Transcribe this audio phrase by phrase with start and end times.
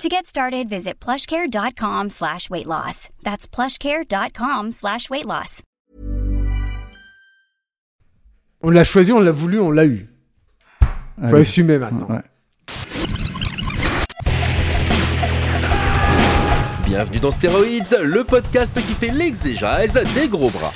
[0.00, 3.08] To get started, visit plushcare.com slash weight loss.
[3.22, 5.62] That's plushcare.com slash weight loss.
[8.64, 10.08] On l'a choisi, on l'a voulu, on l'a eu.
[11.18, 11.40] Faut Allez.
[11.42, 12.06] assumer maintenant.
[12.08, 12.22] Ouais.
[16.86, 20.72] Bienvenue dans Stéroïdes, le podcast qui fait l'exégèse des gros bras.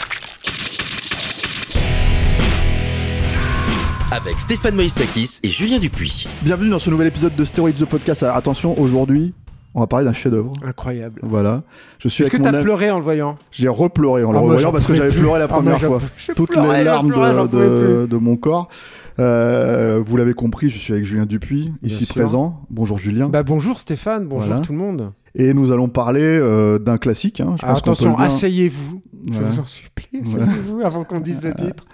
[4.13, 6.29] Avec Stéphane Moïsakis et Julien Dupuis.
[6.43, 8.23] Bienvenue dans ce nouvel épisode de Steroids the Podcast.
[8.23, 9.35] Alors, attention, aujourd'hui,
[9.75, 10.53] on va parler d'un chef-d'œuvre.
[10.65, 11.21] Incroyable.
[11.25, 11.63] Voilà.
[11.99, 13.37] Je suis Est-ce que t'as ami- pleuré en le voyant?
[13.51, 15.81] J'ai repleuré en le Ah, revoyant j'en parce que j'avais pleuré la Ah, moi, première
[15.81, 16.01] fois.
[16.37, 18.69] Toutes pleurais, les larmes de, de- de mon corps.
[19.19, 22.15] Euh, vous l'avez compris, je suis avec Julien Dupuis, Bien ici sûr.
[22.15, 22.61] présent.
[22.71, 23.29] Bonjour Julien.
[23.29, 24.61] Bah bonjour Stéphane, bonjour Voilà.
[24.63, 25.13] tout le monde.
[25.35, 27.41] Et nous allons parler euh, d'un classique.
[27.41, 29.03] hein, je pense attention, asseyez-vous.
[29.33, 31.87] Je vous en supplie, asseyez-vous avant qu'on dise le titre.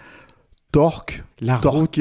[0.72, 2.00] Torque, La route,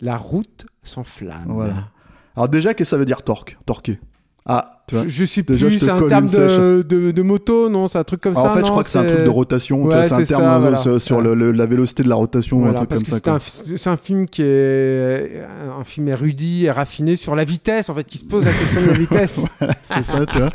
[0.00, 1.46] la route sans flamme.
[1.48, 1.88] Voilà.
[2.36, 3.58] Alors déjà, qu'est-ce que ça veut dire torque?
[3.66, 3.98] Torqué.
[4.44, 5.04] Ah, tu vois.
[5.04, 8.20] Je, je sais plus, c'est un terme de, de, de moto, non C'est un truc
[8.20, 9.82] comme Alors, ça en fait, je crois que c'est un truc de rotation.
[9.84, 10.78] Ouais, c'est un c'est terme ça, euh, voilà.
[10.78, 13.24] sur, sur le- le- la vélocité de la rotation, Voilà, un truc parce comme que
[13.24, 13.38] ça.
[13.40, 15.42] c'est un, c'est un film qui est
[15.78, 18.80] un film érudit et raffiné sur la vitesse, en fait, qui se pose la question
[18.82, 19.44] de la vitesse.
[19.82, 20.50] c'est ça, tu vois.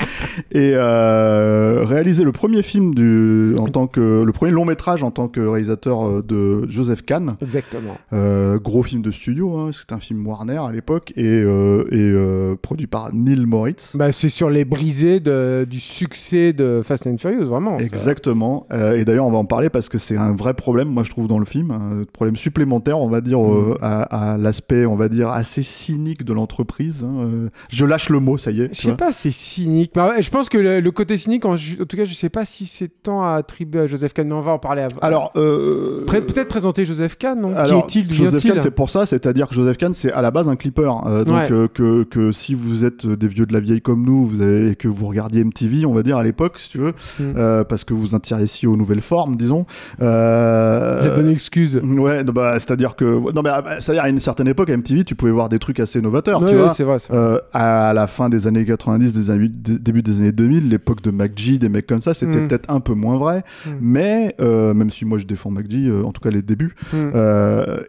[0.52, 5.12] Et euh, réaliser le premier film du, en tant que le premier long métrage en
[5.12, 7.98] tant que réalisateur euh, de Joseph Kahn, Exactement.
[8.14, 9.58] Euh, gros film de studio.
[9.58, 13.96] Hein, C'était un film Warner à l'époque et, euh, et produit par Neil Moritz.
[13.96, 17.80] Bah, c'est sur les brisés de, du succès de Fast and Furious, vraiment.
[17.80, 18.66] Exactement.
[18.72, 21.10] Euh, et d'ailleurs, on va en parler parce que c'est un vrai problème, moi je
[21.10, 23.84] trouve, dans le film, un problème supplémentaire, on va dire, euh, Mm.
[23.84, 27.04] à, à l'aspect, on va dire, assez cynique de l'entreprise.
[27.04, 27.14] hein.
[27.26, 28.74] Euh, je lâche le mot, ça y est.
[28.76, 29.92] Je sais pas, c'est cynique.
[29.96, 32.66] Bah je pense que le, le côté cynique, en, tout cas, je sais pas si
[32.66, 34.98] c'est tant à attribuer à Joseph Kahn, mais on va en parler avant.
[35.02, 37.56] Alors, euh, Pré- peut-être présenter Joseph Kahn, non?
[37.56, 40.32] Alors, Qui est-il Joseph Kahn, c'est pour ça, c'est-à-dire que Joseph Kahn, c'est à la
[40.32, 40.92] base un clipper.
[41.06, 41.52] Euh, donc, Ouais.
[41.52, 44.72] euh, que, que si vous êtes des vieux de la vieille comme nous, vous avez,
[44.72, 47.24] et que vous regardiez MTV, on va dire à l'époque, si tu veux, Mm.
[47.38, 49.66] euh, parce que vous intéressiez aux nouvelles formes, disons.
[50.02, 51.80] Euh, La bonne excuse.
[51.84, 53.32] Ouais, bah, c'est-à-dire que.
[53.34, 55.80] Non, mais ah, c'est-à-dire à une certaine époque, à MTV, tu pouvais voir des trucs
[55.80, 56.74] assez novateurs, Ouais, tu ouais, vois.
[56.74, 56.98] c'est vrai.
[57.12, 61.12] Euh, à la fin des années 90, des années, début des années 2000, l'époque de
[61.12, 62.48] MacG, des mecs comme ça, c'était Mm.
[62.48, 63.44] peut-être un peu moins vrai.
[63.66, 63.70] Mm.
[63.82, 66.76] Mais, même si moi je défends MacG, en tout cas les débuts,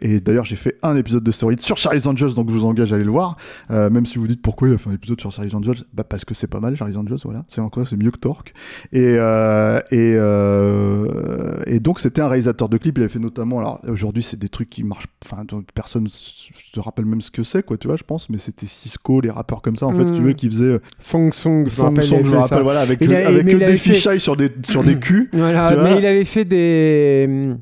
[0.01, 2.93] et d'ailleurs, j'ai fait un épisode de Story sur Charlie's Angels, donc je vous engage
[2.93, 3.37] à aller le voir.
[3.71, 6.27] Même si vous dites pourquoi il a fait un épisode sur Charlie's Angels, bah parce
[6.27, 7.43] que c'est pas mal, Charlie's Angels, voilà.
[7.49, 8.53] C'est encore, c'est mieux que Torque.
[8.93, 12.99] Et, euh, et, euh, et donc, c'était un réalisateur de clips.
[12.99, 15.43] Il avait fait notamment, alors aujourd'hui, c'est des trucs qui marchent, enfin,
[15.75, 19.23] personne se rappelle même ce que c'est, quoi, tu vois, je pense, mais c'était Cisco,
[19.23, 20.25] les rappeurs comme ça, en fait, si tu Mm.
[20.27, 20.65] veux, qui faisaient.
[20.65, 23.47] euh, Fong Song, je me Fong rappelle, Song, je me rappelle, voilà, avec, a- avec
[23.47, 25.31] des fait- fichailles sur des, sur des culs.
[25.33, 27.55] Voilà, mais il avait fait des.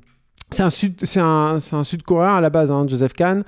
[0.52, 3.44] C'est un sud, c'est un, c'est un sud-coréen à la base, hein, Joseph Kahn.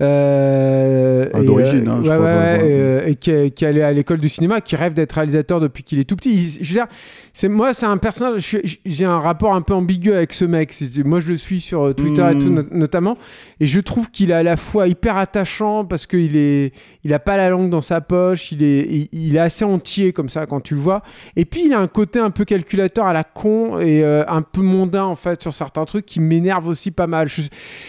[0.00, 2.68] Euh, Ah, d'origine, euh, hein, je ouais, crois, ouais, ouais.
[2.68, 5.12] et, euh, et qui, est- qui est allé à l'école du cinéma, qui rêve d'être
[5.12, 6.32] réalisateur depuis qu'il est tout petit.
[6.34, 6.86] Il- je veux dire,
[7.32, 8.40] c'est moi, c'est un personnage.
[8.50, 10.74] je J'ai un rapport un peu ambigu avec ce mec.
[11.04, 13.16] Moi, je le suis sur euh, Twitter et tout, not- notamment,
[13.60, 16.72] et je trouve qu'il est à la fois hyper attachant parce qu'il est,
[17.04, 18.52] il a pas la langue dans sa poche.
[18.52, 21.02] Il est, il, il est assez entier comme ça quand tu le vois.
[21.36, 24.42] Et puis il a un côté un peu calculateur à la con et euh, un
[24.42, 27.28] peu mondain en fait sur certains trucs qui m'énervent aussi pas mal.
[27.28, 27.42] Je-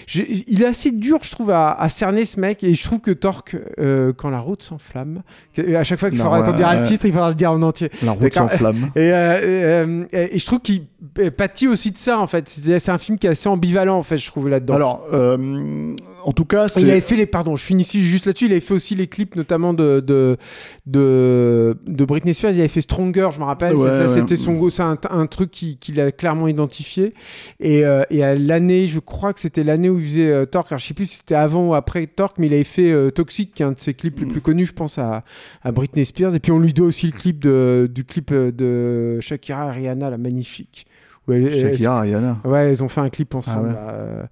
[0.08, 3.00] je- il est assez dur je trouve à, à cerner ce mec et je trouve
[3.00, 5.22] que Torque euh, quand la route s'enflamme,
[5.58, 7.90] à chaque fois qu'il faudra qu'on dira le titre, il faudra le dire en entier.
[8.04, 8.90] La route s'enflamme.
[8.96, 10.86] Et, euh, euh, et- et je trouve qu'il
[11.38, 12.48] pâtit aussi de ça en fait.
[12.48, 14.74] C'est un film qui est assez ambivalent en fait je trouve là-dedans.
[14.76, 16.66] Alors, euh, en tout cas.
[16.78, 18.46] Il avait fait les, pardon, je finis ici juste là-dessus.
[18.46, 20.38] Il avait fait aussi les clips, notamment de de
[20.86, 22.52] de, de Britney Spears.
[22.54, 23.76] Il avait fait Stronger, je me rappelle.
[23.76, 24.08] Ouais, ouais.
[24.08, 27.14] c'était son c'est un, un truc qui- qu'il a clairement identifié.
[27.60, 30.72] Et, et à l'année, je crois que c'était l'année où il faisait euh, Torque.
[30.72, 33.10] Alors, je sais plus si c'était avant ou après Torque, mais il avait fait euh,
[33.12, 35.24] Toxic, qui est un de ses clips les plus connus, je pense, à,
[35.64, 36.34] à Britney Spears.
[36.36, 39.72] Et puis on lui doit aussi le clip de, du clip euh, de Shakira et
[39.80, 40.88] Rihanna, la magnifique.
[41.28, 42.40] Où elle- elle- Shakira, Rihanna.
[42.46, 43.76] Ouais, ils ont fait un clip ensemble.
[43.78, 43.88] Ah ouais.
[43.88, 44.24] là, euh,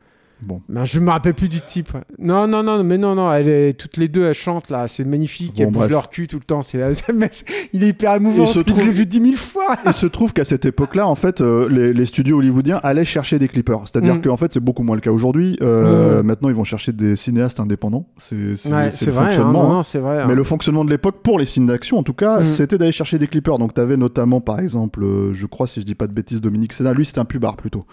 [0.46, 0.62] Bon.
[0.70, 1.94] Ben, je me rappelle plus du type.
[1.94, 2.02] ouais.
[2.20, 5.04] Non, non, non, mais non, non, elle est, toutes les deux, elles chantent là, c'est
[5.04, 5.92] magnifique, Bon, elles bougent bref.
[5.92, 6.62] leur cul tout le temps.
[6.62, 6.80] C'est,
[7.74, 9.76] il est hyper émouvant, je trouve- l'ai vu dix mille fois.
[9.86, 13.40] Il se trouve qu'à cette époque-là, en fait, euh, les, les studios hollywoodiens allaient chercher
[13.40, 13.82] des clippers.
[13.88, 14.22] C'est-à-dire Mm.
[14.22, 15.58] qu'en fait, c'est beaucoup moins le cas aujourd'hui.
[15.62, 16.26] Euh, Mm.
[16.26, 18.08] Maintenant, ils vont chercher des cinéastes indépendants.
[18.20, 19.52] C'est Ouais, le vrai, fonctionnement.
[19.64, 19.74] non, hein.
[19.76, 20.22] non, c'est vrai.
[20.22, 20.26] hein.
[20.28, 22.46] Mais le fonctionnement de l'époque, pour les films d'action en tout cas, Mm.
[22.46, 23.58] c'était d'aller chercher des clippers.
[23.58, 26.42] Donc, tu avais notamment, par exemple, euh, je crois, si je dis pas de bêtises,
[26.42, 26.94] Dominique Sénat.
[26.94, 27.86] Lui, c'était un pubard plutôt.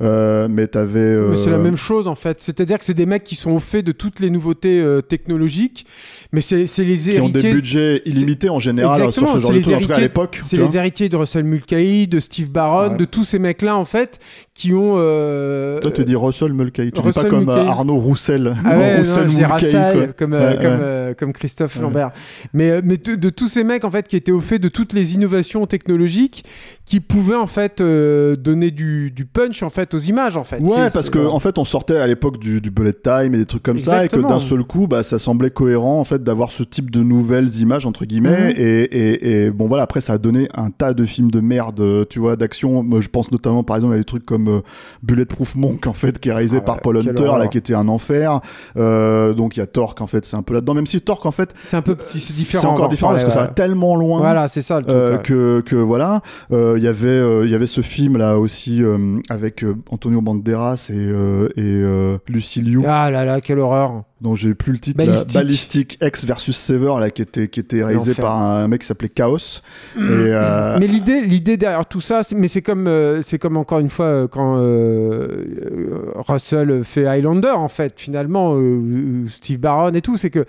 [0.00, 1.16] Mais tu avais.
[1.30, 2.40] Mais c'est la même chose en fait.
[2.40, 5.86] C'est-à-dire que c'est des mecs qui sont au fait de toutes les nouveautés euh, technologiques,
[6.32, 7.52] mais c'est les Qui ont des héritiers.
[7.52, 10.40] budgets illimités en général sur ce genre de tout cas à héritiers- l'époque.
[10.42, 12.96] C'est les héritiers de Russell Mulcahy, de Steve Barron, Ouais.
[12.96, 14.18] de tous ces mecs-là en fait,
[14.54, 14.94] qui ont.
[14.98, 16.92] euh, Toi, tu dis Russell Mulcahy.
[16.92, 17.68] Tu dis Russell pas comme euh, Mulcahy.
[17.68, 18.54] Arnaud Roussel.
[18.64, 20.06] Ah ouais, Roussel non, je dis Mulcahy, Russell, quoi.
[20.14, 21.14] comme, Ouais, comme, ouais.
[21.18, 21.80] comme Christophe.
[21.80, 22.10] Lambert.
[22.52, 24.92] Mais, mais de, de tous ces mecs en fait qui étaient au fait de toutes
[24.92, 26.44] les innovations technologiques
[26.90, 30.60] qui pouvaient en fait euh, donner du, du punch en fait aux images en fait.
[30.60, 33.46] Ouais, parce que en fait, on sortait à l'époque du, du bullet time et des
[33.46, 36.50] trucs comme ça, et que d'un seul coup, bah, ça semblait cohérent en fait d'avoir
[36.50, 38.54] ce type de nouvelles images entre guillemets.
[38.54, 38.54] Mhm.
[38.56, 42.08] Et, et, et bon voilà, après ça a donné un tas de films de merde,
[42.08, 42.84] tu vois, d'action.
[43.00, 44.60] Je pense notamment par exemple à des trucs comme euh,
[45.04, 47.86] Bulletproof Monk en fait, qui est réalisé Ah par Paul Hunter, là, qui était un
[47.86, 48.40] enfer.
[48.76, 50.74] Euh, donc il y a Torque en fait, c'est un peu là-dedans.
[50.74, 52.62] Même si Torque en fait, c'est un peu petit, c'est différent.
[52.62, 54.18] c'est encore en différent parce que ça va tellement loin.
[54.18, 54.96] Voilà, c'est ça le truc.
[54.96, 55.22] Euh, ouais.
[55.22, 56.20] que, que voilà,
[56.80, 60.22] il y avait euh, il y avait ce film là aussi euh, avec euh, Antonio
[60.22, 62.16] Banderas et, euh, et euh,
[62.86, 64.04] Ah là là, quelle horreur.
[64.20, 65.34] Dont j'ai plus le titre Ballistic.
[65.34, 68.86] là, Ballistic X versus Sever là qui était qui était réalisé par un mec qui
[68.86, 69.38] s'appelait Chaos
[69.96, 73.56] et euh, Mais l'idée, l'idée derrière tout ça, c'est- mais c'est comme, euh, c'est comme
[73.56, 74.56] encore une fois euh, quand
[76.32, 78.56] Russell fait Highlander en fait, finalement,
[79.28, 80.44] Steve Barron et tout, c'est que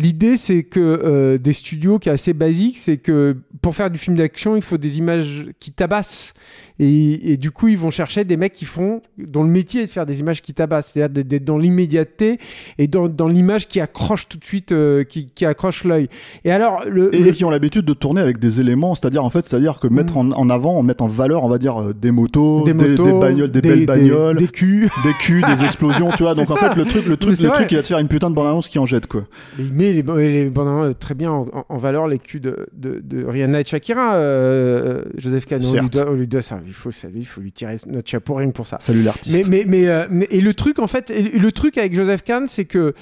[0.00, 4.16] l'idée, c'est que des studios qui est assez basique, c'est que pour faire du film
[4.16, 6.34] d'action, il faut des images qui tabassent.
[6.80, 9.86] Et, et du coup, ils vont chercher des mecs qui font, dont le métier est
[9.86, 12.38] de faire des images qui tabassent, c'est-à-dire d'être- dans l'immédiateté
[12.78, 16.08] et dans, dans l'image qui accroche tout de suite, euh, qui, qui accroche l'œil.
[16.44, 19.24] Et alors, le, et, le- et qui ont l'habitude de tourner avec des éléments, c'est-à-dire
[19.24, 21.94] en fait, c'est-à-dire que mettre en, en avant, mettre en valeur, on va dire euh,
[21.94, 24.88] des motos, des motos, des, bagnoles, des, belles bagnoles, des, culs.
[25.04, 26.34] des culs, des explosions, tu vois.
[26.34, 27.56] Donc en fait, le truc, le truc, le vrai.
[27.58, 29.24] truc, il va te faire une putain de bande-annonce qui en jette quoi.
[29.60, 32.66] Il met les, les bandes annonces très bien en, en- en valeur les culs de,
[32.72, 34.16] de, de Rihanna et Shakira.
[34.16, 36.60] euh, Joseph on lui, doit, on lui doit ça.
[36.66, 38.78] Il faut, ça, il faut lui tirer notre chapeau rien que pour ça.
[38.80, 39.34] Salut l'artiste.
[39.34, 42.22] Mais, mais, mais, euh, mais- et le truc en fait, et le truc avec Joseph
[42.22, 42.94] Kahn, c'est que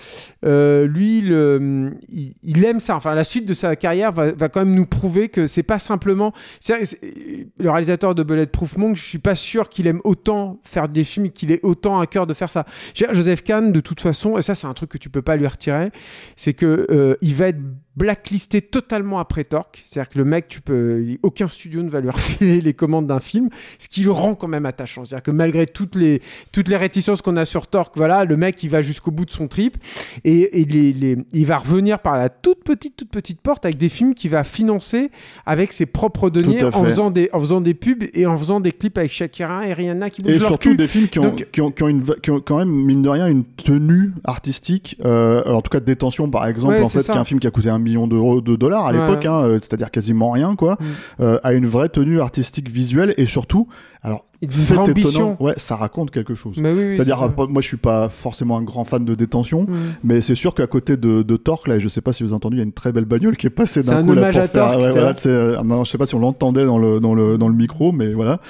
[0.44, 2.96] euh, lui, le, il, il aime ça.
[2.96, 5.78] Enfin, la suite de sa carrière va, va quand même nous prouver que c'est pas
[5.78, 6.32] simplement.
[6.68, 11.30] le réalisateur de Bulletproof Monk, je suis pas sûr qu'il aime autant faire des films,
[11.30, 12.64] qu'il ait autant à cœur de faire ça.
[12.94, 15.46] Joseph Kahn, de toute façon, et ça c'est un truc que tu peux pas lui
[15.46, 15.90] retirer,
[16.36, 17.60] c'est que euh, il va être
[17.96, 19.82] blacklisté totalement après Torque.
[19.84, 23.20] C'est-à-dire que le mec, tu peux, aucun studio ne va lui refiler les commandes d'un
[23.20, 23.48] film,
[23.78, 25.04] ce qui le rend quand même attachant.
[25.04, 26.22] C'est-à-dire que malgré toutes les,
[26.52, 29.30] toutes les réticences qu'on a sur Torque, voilà, le mec, il va jusqu'au bout de
[29.30, 29.76] son trip
[30.24, 33.76] et, et les- les- il va revenir par la toute petite, toute petite porte avec
[33.76, 35.10] des films qu'il va financer
[35.46, 38.72] avec ses propres deniers en faisant, des, en faisant des pubs et en faisant des
[38.72, 40.76] clips avec Shakira et Rihanna qui bougent Et leur surtout cul.
[40.76, 42.70] des films qui ont, Donc- qui, ont, qui, ont une, va- qui ont quand même,
[42.70, 44.96] mine de rien, une tenue artistique.
[45.04, 47.12] Euh, alors, en tout cas, Détention, par exemple, Ouais, en fait, ça.
[47.12, 48.98] qui est un film qui a coûté un million d'euros de dollars à Ouais.
[49.06, 50.84] l'époque, hein, euh, c'est-à-dire quasiment rien, quoi, Mm.
[51.22, 53.68] euh, a une vraie tenue artistique visuelle et surtout,
[54.04, 55.36] alors, fait vraie étonnant, ambition.
[55.40, 56.56] ouais, ça raconte quelque chose.
[56.58, 59.14] Mais oui, oui, C'est-à-dire, c'est euh, moi, je suis pas forcément un grand fan de
[59.14, 59.74] Détention, Mm.
[60.02, 62.30] mais c'est sûr qu'à côté de, de Torque, là, et je sais pas si vous
[62.30, 64.04] avez entendu, il y a une très belle bagnole qui est passée C'est d'un un
[64.04, 66.18] coup là, hommage pour à Torque, ouais, voilà, euh, non, je sais pas si on
[66.18, 68.40] l'entendait dans le, dans, le, dans le micro, mais voilà.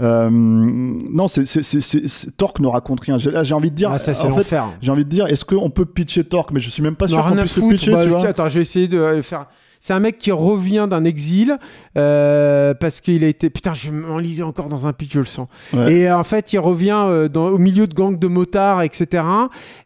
[0.00, 3.18] Euh, non, c'est, c'est, c'est, c'est- c'est- Torque ne raconte rien.
[3.18, 5.26] J'ai, là, j'ai envie de dire, Ah, ça, c'est en fait, j'ai envie de dire,
[5.26, 6.50] est-ce qu'on peut pitcher Torque?
[6.52, 8.26] Mais je suis même pas sûr qu'on puisse le pitcher, Bah, tu vois.
[8.26, 9.46] attends, je vais essayer de le faire.
[9.86, 11.58] C'est un mec qui revient d'un exil
[11.98, 13.50] euh, parce qu'il a été.
[13.50, 15.46] Putain, je m'enlisais encore dans un pitch, je le sens.
[15.74, 15.92] Ouais.
[15.92, 19.24] Et en fait, il revient euh, dans- au milieu de gangs de motards, etc.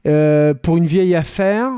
[0.06, 1.73] euh, pour une vieille affaire.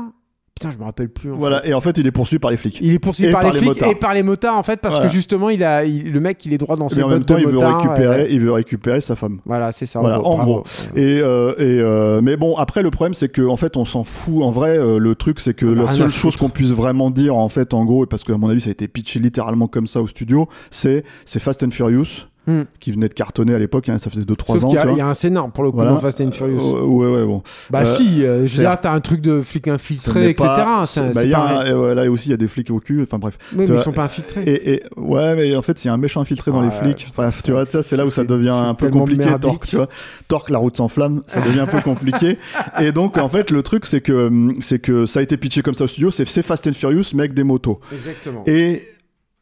[0.61, 1.31] Putain, je me rappelle plus.
[1.31, 2.79] en Voilà, et en fait, il est poursuivi par les flics.
[2.81, 4.95] Il est poursuivi Et par, par les flics et par les motards en fait parce
[4.95, 5.09] Voilà.
[5.09, 7.25] que justement il a il- le mec il est droit dans ses Mais en même
[7.25, 9.39] temps, de il veut récupérer, il veut récupérer sa femme.
[9.45, 9.99] Voilà, c'est ça.
[9.99, 10.51] Voilà, en bravo.
[10.51, 10.63] gros.
[10.95, 14.03] Et, euh, et euh, mais bon, après le problème c'est que en fait on s'en
[14.03, 14.43] fout.
[14.43, 17.09] En vrai, euh, le truc c'est que On a la seule chose qu'on puisse vraiment
[17.11, 19.19] dire en fait, en gros, et parce que à mon avis ça a été pitché
[19.19, 22.63] littéralement comme ça au studio, c'est c'est Fast and Furious Hmm.
[22.79, 23.87] qui venait de cartonner à l'époque.
[23.89, 24.67] hein, ça faisait 2-3 Sauf ans.
[24.69, 24.95] qu'il y, a- tu vois.
[24.95, 25.91] il y a un scénar pour le coup Voilà.
[25.91, 26.75] dans Fast and Furious.
[26.75, 27.43] Euh, ouais, ouais, bon.
[27.69, 28.59] bah euh, si, euh, je veux certes.
[28.77, 30.47] dire, t'as un truc de flic infiltré, etc.
[30.47, 31.57] pas- bah, y a pareil.
[31.57, 33.03] un- et ouais, là aussi il y a des flics au cul.
[33.03, 33.37] Enfin bref.
[33.51, 34.41] Oui, mais tu ils vois, sont pas infiltrés.
[34.47, 37.07] Et, et- ouais, mais en fait, il y a un méchant infiltré dans les flics.
[37.15, 39.25] Bref, tu vois, ça, c'est là où ça devient un peu compliqué.
[39.39, 39.87] Torque, tu vois.
[40.27, 42.39] Torque, la route s'enflamme, ça devient un peu compliqué.
[42.81, 45.61] Et donc, en fait, le truc, c'est que, hum, c'est que ça a été pitché
[45.61, 46.09] comme ça au studio.
[46.09, 47.79] C'est c'est Fast and Furious, mais avec des motos.
[47.93, 48.43] Exactement.
[48.47, 48.81] Et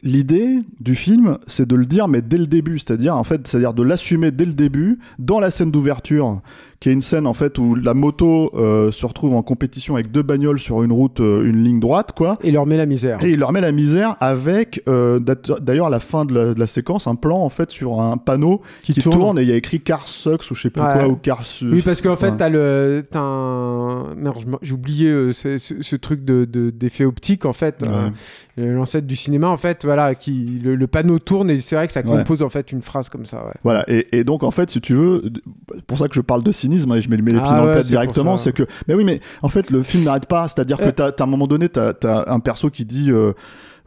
[0.03, 2.79] l'idée du film, c'est de le dire, mais dès le début.
[2.79, 6.41] C'est-à-dire, en fait, c'est-à-dire de l'assumer dès le début, dans la scène d'ouverture,
[6.79, 10.11] qui est une scène en fait où la moto euh, se retrouve en compétition avec
[10.11, 12.37] deux bagnoles sur une route, euh, une ligne droite, quoi.
[12.41, 13.21] Et il leur met la misère.
[13.23, 15.19] Et il leur met la misère avec, euh,
[15.61, 18.15] d'ailleurs, à la fin de la, de la séquence, un plan en fait sur un
[18.15, 19.17] panneau Qui qui, tourne.
[19.17, 19.39] tourne.
[19.39, 20.93] et il y a écrit Car Sucks ou je sais plus Ouais.
[20.93, 21.43] quoi ou Car.
[21.63, 24.15] Oui, parce qu'en fait, t'as le, t'as un,
[24.61, 28.65] j'ai oublié ce, truc de, de- d'effet optique en fait, Ouais.
[28.73, 31.93] l'ancêtre du cinéma en fait, voilà, qui le, le panneau tourne et c'est vrai que
[31.93, 32.05] ça Ouais.
[32.17, 33.43] compose en fait une phrase comme ça.
[33.63, 35.41] Voilà, et, et donc en fait, si tu veux, d-
[35.87, 37.51] pour ça que je parle de cynisme, hein, et je mets, mets les Ah pieds
[37.51, 40.25] dans ouais, le plat directement, c'est que, mais oui, mais en fait, le film n'arrête
[40.25, 40.91] pas, c'est-à-dire que Euh.
[40.91, 43.33] t'as, à un moment donné, t'as, t'as un perso qui dit, euh,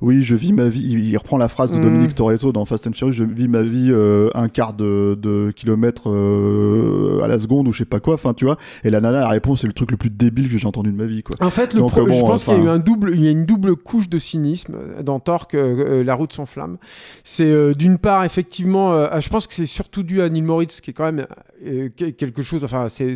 [0.02, 1.82] oui, je vis ma vie, il, il reprend la phrase de Mhm.
[1.84, 5.52] Dominique Toretto dans Fast and Furious, je vis ma vie euh, un quart de, de
[5.56, 9.00] kilomètre euh, à la seconde ou je sais pas quoi, enfin tu vois, et la
[9.00, 11.22] nana, la réponse, c'est le truc le plus débile que j'ai entendu de ma vie,
[11.22, 11.36] quoi.
[11.40, 13.22] En fait, le Donc, euh, bon, je pense qu'il y a eu un double, il
[13.22, 16.78] y a une double couche de cynisme dans Torque, euh, euh, La route sans flamme.
[17.24, 20.80] C'est euh, d'une part effectivement, euh, je pense que c'est surtout dû à Neil Moritz,
[20.80, 21.26] qui est quand même
[21.66, 22.64] euh, que- quelque chose.
[22.64, 23.14] Enfin, c'est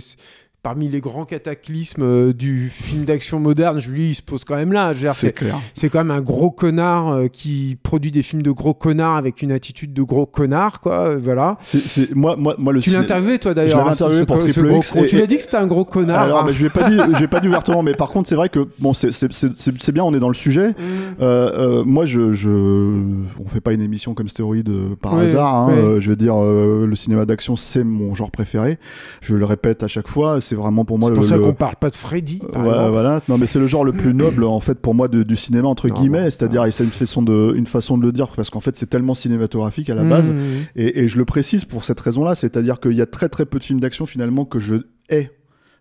[0.66, 3.78] parmi les grands cataclysmes euh, du film d'action moderne.
[3.78, 4.94] Je lui, il se pose quand même là.
[4.94, 5.60] Je C'est clair.
[5.74, 9.42] c'est quand même un gros connard euh, qui produit des films de gros connards avec
[9.42, 11.10] une attitude de gros connard, quoi.
[11.10, 11.56] euh, Voilà.
[11.62, 13.78] C'est, moi, moi, moi, le Tu l'as interviewé toi Je d'ailleurs.
[13.78, 16.22] l'avais hein, interviewé pour Triple X Tu l'as dit que c'était un gros connard.
[16.22, 18.48] Alors, bah, je l'ai pas dit, j'ai pas dit ouvertement, mais par contre, c'est vrai
[18.48, 20.70] que bon, c'est, bien, on est dans le sujet.
[20.70, 20.74] Mm.
[21.20, 25.54] Euh, euh, moi, je, je, on fait pas une émission comme Stéroïde par Oui, hasard.
[25.54, 26.00] Hein, oui.
[26.00, 28.80] Je veux dire, euh, le cinéma d'action, c'est mon genre préféré.
[29.20, 30.40] Je le répète à chaque fois.
[30.40, 31.16] C'est vraiment pour moi C'est le.
[31.20, 32.40] pour ça le- qu'on parle pas de Freddy.
[32.52, 32.90] par Ouais, exemple.
[32.90, 33.20] voilà.
[33.28, 35.68] Non, mais c'est le genre le plus noble en fait pour moi de- du cinéma
[35.68, 36.30] entre Non, guillemets.
[36.30, 39.14] C'est-à-dire, c'est une façon de, une façon de le dire parce qu'en fait, c'est tellement
[39.14, 40.30] cinématographique à la base.
[40.30, 40.36] Mmh.
[40.76, 43.58] Et, et je le précise pour cette raison-là, c'est-à-dire qu'il y a très très peu
[43.58, 44.74] de films d'action finalement que je
[45.08, 45.30] hais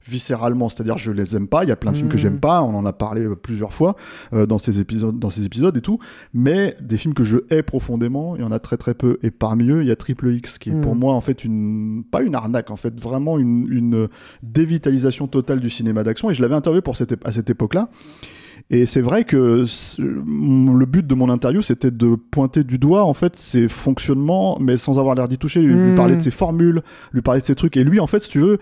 [0.08, 2.22] viscéralement, c'est-à-dire je les aime pas, il y a plein de films que Mhm.
[2.22, 3.96] j'aime pas, on en a parlé euh, plusieurs fois
[4.34, 6.00] euh, dans ces épisodes dans ces épisodes et tout,
[6.34, 9.32] mais des films que je hais profondément, il y en a très très peu et
[9.32, 10.82] parmi eux, il y a Triple X qui est Mhm.
[10.82, 14.08] pour moi en fait une pas une arnaque en fait, vraiment une, une
[14.44, 17.90] dévitalisation totale du cinéma d'action et je l'avais interviewé pour cette à cette époque-là.
[18.72, 19.64] Et c'est vrai que
[20.00, 24.76] le but de mon interview, c'était de pointer du doigt en fait ses fonctionnements, mais
[24.78, 25.96] sans avoir l'air d'y toucher, lui, lui Mm.
[25.96, 26.82] parler de ses formules,
[27.14, 27.78] lui parler de ses trucs.
[27.78, 28.58] Et lui, en fait, si tu veux,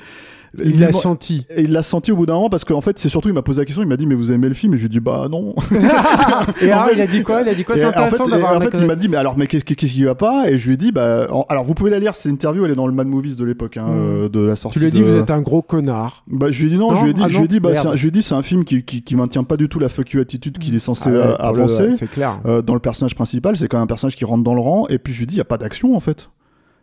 [0.63, 1.45] Il l'a senti.
[1.49, 3.41] et il l'a senti au bout d'un moment parce qu'en fait, c'est surtout, il m'a
[3.41, 4.73] posé la question, il m'a dit, mais vous aimez le film?
[4.73, 5.55] Et je lui ai dit, bah non.
[6.61, 7.41] Et alors, fait- il a dit quoi?
[7.41, 7.75] Il a dit quoi?
[7.75, 9.47] C'est en intéressant fait, d'avoir et un en fait, il m'a dit, mais alors, mais
[9.47, 10.49] qu'est-ce qui va pas?
[10.49, 12.71] Et je lui ai dit, bah, en- alors vous pouvez la lire, cette interview, elle
[12.71, 13.95] est dans le Mad Movies de l'époque, hein, Mm.
[14.25, 14.73] euh, de la sortie.
[14.77, 16.23] Tu lui as dit, de- vous êtes un gros connard.
[16.27, 16.97] bah, je lui ai dit non, Non?
[16.97, 18.21] je lui ai dit, Ah je lui ai dit, bah, un- je lui ai dit,
[18.21, 20.75] c'est un film qui, qui, qui maintient pas du tout la fuck you attitude qu'il
[20.75, 21.91] est censé Ah ouais, euh, avancer.
[21.93, 22.39] C'est clair.
[22.45, 24.85] Euh, dans le personnage principal, c'est quand même un personnage qui rentre dans le rang,
[24.89, 26.29] et puis je lui dis, il n'y a pas d'action en fait.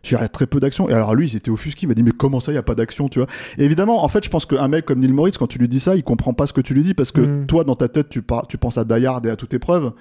[0.03, 0.89] Il y a très peu d'action.
[0.89, 2.63] Et alors lui, il était offusqué, il m'a dit, mais comment ça, il n'y a
[2.63, 3.27] pas d'action, tu vois?
[3.57, 5.79] Et évidemment, en fait, je pense qu'un mec comme Neil Moritz, quand tu lui dis
[5.79, 7.45] ça, il comprend pas ce que tu lui dis, parce que Mm.
[7.45, 9.91] toi, dans ta tête, tu, par- tu penses à Die Hard et à toute épreuve,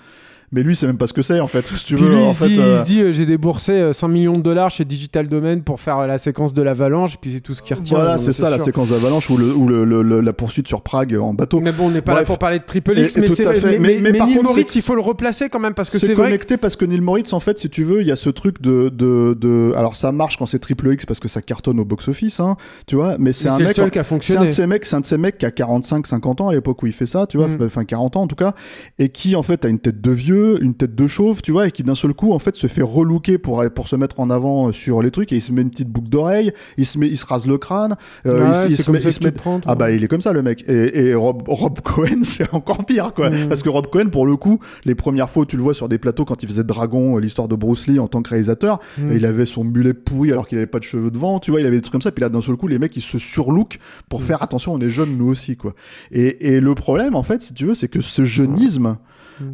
[0.52, 2.11] mais lui, c'est même pas ce que c'est, en fait, si tu Puis veux.
[2.11, 4.09] lui, en il se fait, dit, euh, il se dit, euh, j'ai déboursé euh, 5
[4.09, 7.40] millions de dollars chez Digital Domain pour faire euh, la séquence de l'avalanche, puis c'est
[7.40, 7.97] tout ce qui retient.
[7.97, 8.64] Voilà, c'est ça, la sûr.
[8.66, 11.61] séquence d'avalanche ou, le, ou le- le- la poursuite sur Prague en bateau.
[11.61, 12.23] Mais bon, on n'est pas Bref.
[12.23, 14.49] là pour parler de Triple X, et mais, c'est- mais, Mais- mais, par Neil contre,
[14.50, 16.26] Moritz, il faut le replacer quand même, parce que C'est c'est vrai.
[16.26, 18.61] connecté parce que Neil Moritz, en fait, si tu veux, il y a ce truc
[18.61, 19.73] de, de, de...
[19.76, 22.97] Alors, ça marche quand c'est triple X parce que ça cartonne au box-office, hein, tu
[22.97, 23.75] vois, mais c'est un mec...
[23.75, 24.47] qui a C'est un fonctionné.
[24.47, 26.83] de ces mecs, c'est un de ces mecs qui a 45, 50 ans à l'époque
[26.83, 27.59] où il fait ça, tu vois, Mm.
[27.64, 28.54] enfin 40 ans en tout cas,
[28.99, 31.68] et qui en fait a une tête de vieux, une tête de chauve, tu vois,
[31.68, 34.30] et qui d'un seul coup en fait se fait relooker pour pour se mettre en
[34.30, 37.09] avant sur les trucs et il se met une petite boucle d'oreille, il se met,
[37.09, 39.61] il se rase le crâne, euh, Ouais, il se- il, met, il se prends.
[39.66, 42.85] ah bah il est comme ça le mec et, et Rob, Rob Cohen c'est encore
[42.85, 45.75] pire quoi parce que Rob Cohen pour le coup les premières fois tu le vois
[45.75, 48.30] sur des plateaux quand il faisait Dragon euh, l'histoire de Bruce Lee en tant que
[48.30, 49.12] réalisateur Mm.
[49.12, 51.61] et il avait son mulet pourri alors qu'il avait pas de cheveux devant tu vois
[51.61, 53.18] il avait des trucs comme ça puis là d'un seul coup les mecs ils se
[53.18, 53.78] surlook
[54.09, 54.25] pour Mm.
[54.25, 55.75] faire attention on est jeunes nous aussi quoi
[56.12, 58.97] et, et le problème en fait si tu veux c'est que ce jeunisme.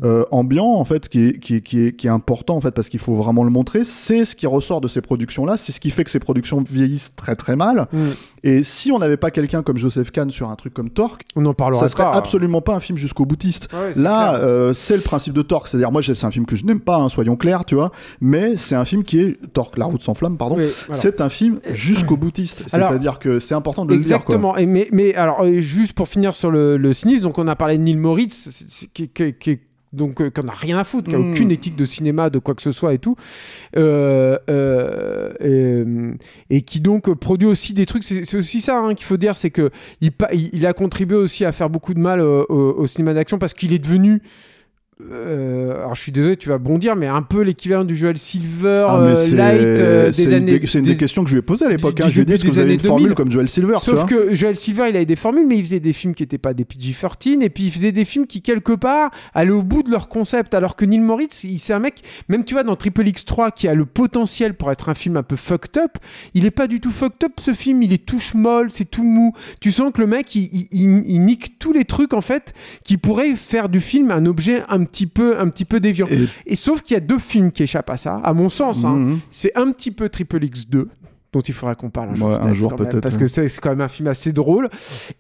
[0.05, 2.71] Euh, ambiant en fait qui est, qui, est, qui, est, qui est important en fait
[2.73, 5.73] parce qu'il faut vraiment le montrer c'est ce qui ressort de ces productions là c'est
[5.73, 7.99] ce qui fait que ces productions vieillissent très très mal Mm.
[8.45, 11.45] et si on n'avait pas quelqu'un comme Joseph Kahn sur un truc comme Torque On
[11.47, 12.13] en parlera ça serait pas.
[12.13, 13.69] absolument pas un film jusqu'au boutiste.
[13.73, 15.69] Ouais, c'est Là, euh, c'est le principe de Torque.
[15.69, 17.91] C'est-à-dire, moi, j'ai- c'est un film que je n'aime pas, hein, soyons clairs, tu vois.
[18.21, 20.57] Mais c'est un film qui est Torque, La route sans flamme, pardon.
[20.57, 21.01] Oui, voilà.
[21.01, 22.65] C'est un film jusqu'au boutiste.
[22.73, 24.17] Alors- C'est-à-dire que c'est important de le dire.
[24.17, 24.55] Exactement.
[24.67, 27.79] Mais, mais alors, euh, juste pour finir sur le, le cynisme, donc on a parlé
[27.79, 29.61] de Neil Moritz, c'est- c'est- qui, qui- qui-
[29.97, 31.31] donc euh, qu'on a rien à foutre, qui a Mm.
[31.31, 33.17] aucune éthique de cinéma, de quoi que ce soit et tout,
[33.77, 35.33] euh, euh,
[36.51, 38.05] et, et qui donc euh, produit aussi des trucs.
[38.05, 41.71] C'est aussi ça hein, qu'il faut dire, c'est que il, a contribué aussi à faire
[41.71, 44.23] beaucoup de mal au cinéma d'action parce qu'il est devenu
[45.13, 48.87] euh, alors je suis désolé, tu vas bondir, mais un peu l'équivalent du Joel Silver
[48.89, 50.59] Ah, euh, c'est- light euh, des une années.
[50.59, 52.01] des- C'est une des- des questions que je lui ai posées à l'époque.
[52.01, 52.07] hein.
[52.09, 53.15] Je lui ai dit que des vous avez une formule 2000.
[53.15, 55.65] comme Joel Silver tu Sauf vois que Joel Silver, il avait des formules, mais il
[55.65, 58.41] faisait des films qui n'étaient pas des PG-13, et puis il faisait des films qui,
[58.41, 60.55] quelque part, allaient au bout de leur concept.
[60.55, 62.01] Alors que Neil Moritz, il- c'est un mec,
[62.31, 65.23] même tu vois, dans Triple X3, qui a le potentiel pour être un film un
[65.23, 65.99] peu fucked up,
[66.33, 69.05] il est pas du tout fucked up ce film, il est tout molle, c'est tout
[69.05, 69.35] mou.
[69.61, 72.55] Tu sens que le mec, il, il- il- il nique tous les trucs, en fait,
[72.83, 76.07] qui pourraient faire du film un objet un petit peu, un petit peu déviant.
[76.11, 78.85] Et- Et sauf qu'il y a deux films qui échappent à ça, à mon sens.
[78.85, 78.95] hein.
[78.97, 79.19] Mhm.
[79.31, 80.87] C'est un petit peu Triple X2,
[81.33, 82.29] dont il faudra qu'on parle un jour,
[82.73, 84.71] Ouais, peut-être, parce que c'est c'est quand même un film assez drôle.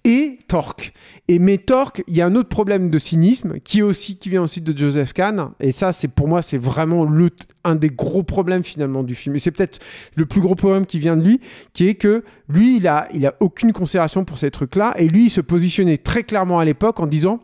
[0.04, 0.94] Et Torque.
[1.28, 4.30] Et mais Torque, il y a un autre problème de cynisme qui est aussi qui
[4.30, 5.48] vient aussi de Joseph Kahn.
[5.60, 7.28] Et ça, c'est pour moi, c'est vraiment le
[7.64, 9.34] un des gros problèmes finalement du film.
[9.34, 9.78] Et c'est peut-être
[10.14, 11.40] le plus gros problème qui vient de lui,
[11.72, 14.94] qui est que lui, il a, il a aucune considération pour ces trucs-là.
[14.98, 17.40] Et lui, il se positionnait très clairement à l'époque en disant.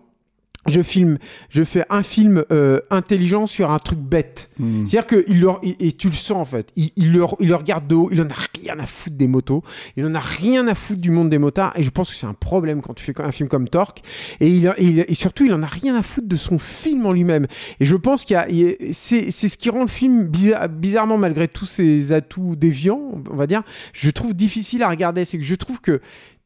[0.66, 4.48] Je filme, je fais un film euh, intelligent sur un truc bête.
[4.60, 4.86] Mhm.
[4.86, 7.48] C'est-à-dire que il leur, et, et tu le sens en fait, il, il, leur, il
[7.48, 9.64] le regarde de haut, il en a rien à foutre des motos,
[9.96, 12.26] il en a rien à foutre du monde des motards, et je pense que c'est
[12.26, 14.02] un problème quand tu fais un film comme Torque,
[14.38, 17.46] et, il, et surtout il en a rien à foutre de son film en lui-même.
[17.80, 18.46] Et je pense qu'il y a,
[18.92, 23.34] c'est, c'est ce qui rend le film bizarre- bizarrement, malgré tous ses atouts déviants, on
[23.36, 25.24] va dire, je trouve difficile à regarder.
[25.24, 26.00] C'est que je trouve que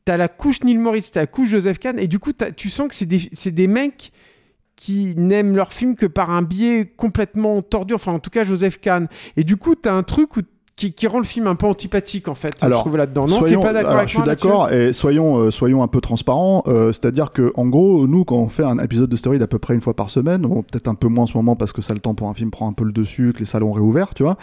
[0.07, 2.89] t'as la couche Neil Moritz, t'as la couche Joseph Kahn, et du coup tu sens
[2.89, 4.13] que c'est des, des mecs
[4.77, 8.79] qui n'aiment leur film que par un biais complètement tordu, enfin en tout cas Joseph
[8.79, 9.09] Kahn.
[9.37, 10.43] Et du coup, t'as un truc où-
[10.77, 13.27] qui, qui rend le film un peu antipathique en fait, Alors, je trouve là-dedans.
[13.27, 16.03] Non, Soyons- pas d'accord alors, avec Je suis d'accord et soyons, euh, soyons un peu
[16.03, 16.63] transparents.
[16.67, 19.59] euh, C'est-à-dire que en gros, nous, quand on fait un épisode de Story à peu
[19.59, 21.81] près une fois par semaine, bon, peut-être un peu moins en ce moment parce que
[21.81, 24.13] ça le temps pour un film prend un peu le dessus, que les salons réouverts,
[24.13, 24.37] tu vois.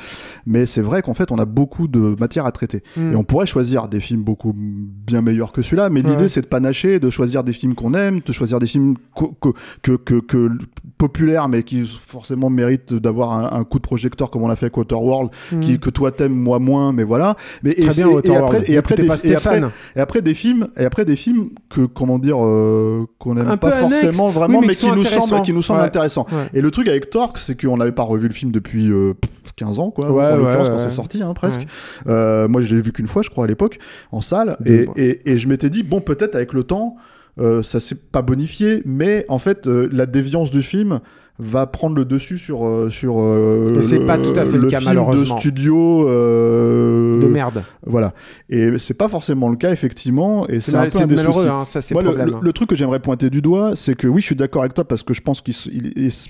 [0.48, 2.82] Mais c'est vrai qu'en fait, on a beaucoup de matière à traiter.
[2.98, 3.13] Hmm.
[3.13, 6.10] Et on pourrait choisir des films beaucoup bien meilleurs que celui-là, mais Ouais.
[6.10, 9.36] l'idée c'est de panacher, de choisir des films qu'on aime, de choisir des films co-
[9.40, 10.50] co- que, que, que
[10.98, 14.66] populaires, mais qui forcément méritent d'avoir un, un coup de projecteur comme on l'a fait
[14.66, 15.60] avec Waterworld, Hmm.
[15.60, 17.36] qui, que toi moi moins, mais voilà.
[17.63, 19.72] Mais, et, Très bien, et- et après, et après, des, pas et après- Stéphane.
[19.96, 23.72] et après des films, et après des films que comment dire, euh, qu'on n'aime pas
[23.72, 25.86] forcément vraiment, mais mais, qui nous semblent, qui nous semblent Ouais.
[25.88, 26.25] intéressants.
[26.32, 26.50] Ouais.
[26.53, 29.13] Et le truc avec Torque, c'est qu'on n'avait pas revu le film depuis euh,
[29.56, 30.12] 15 ans, quoi.
[30.12, 31.62] Ouais, en l'occurrence, quand c'est sorti, hein, presque.
[32.08, 33.80] Euh, moi, je l'ai vu qu'une fois, je crois, à l'époque,
[34.12, 34.58] en salle.
[34.65, 36.96] Et, et, et je m'étais dit, bon, peut-être avec le temps,
[37.39, 41.00] euh, ça s'est pas bonifié, mais en fait, euh, la déviance du film
[41.40, 44.68] va prendre le dessus sur euh, sur euh, Et c'est pas tout à fait le
[44.68, 45.36] cas, film malheureusement.
[45.36, 47.63] de studio euh, De merde.
[47.86, 48.13] voilà
[48.50, 51.66] et c'est pas forcément le cas effectivement et C'est un peu un des malheureux, hein,
[51.66, 54.28] ça c'est le le, le- truc que j'aimerais pointer du doigt, c'est que oui, je
[54.28, 55.56] suis d'accord avec toi parce que je pense qu'il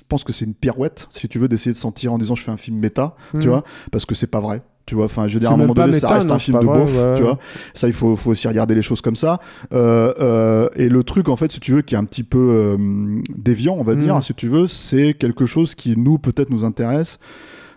[0.08, 2.44] pense que c'est une pirouette, si tu veux, d'essayer de s'en tirer en disant je
[2.44, 4.62] fais un film méta, tu vois, parce que c'est pas vrai.
[4.86, 6.66] Tu vois, enfin, je veux dire, à un moment donné, ça reste un film de
[6.66, 7.14] ouais.
[7.16, 7.40] tu vois.
[7.74, 9.40] Ça, il faut, faut aussi regarder les choses comme ça.
[9.72, 12.38] Euh, euh, et le truc, en fait, si tu veux, qui est un petit peu
[12.78, 14.00] euh, déviant, on va Mhm.
[14.02, 17.18] dire, si tu veux, c'est quelque chose qui, nous, peut-être nous intéresse.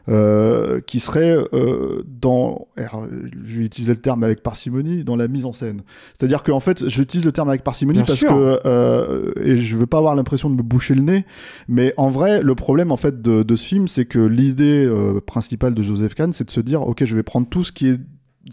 [0.09, 3.07] Euh, qui serait euh, dans, alors,
[3.45, 5.83] je vais utiliser le terme avec parcimonie, dans la mise en scène.
[6.19, 8.31] C'est-à-dire qu'en fait, j'utilise le terme avec parcimonie Bien parce sûr.
[8.31, 11.25] que, euh, et je veux pas avoir l'impression de me boucher le nez,
[11.69, 15.21] mais en vrai, le problème en fait de, de ce film, c'est que l'idée euh,
[15.21, 17.89] principale de Joseph Kahn, c'est de se dire, ok, je vais prendre tout ce qui
[17.89, 18.01] est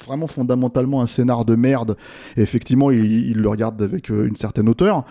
[0.06, 1.98] vraiment fondamentalement un scénar de merde,
[2.36, 5.06] et effectivement, il, il le regarde avec euh, une certaine hauteur,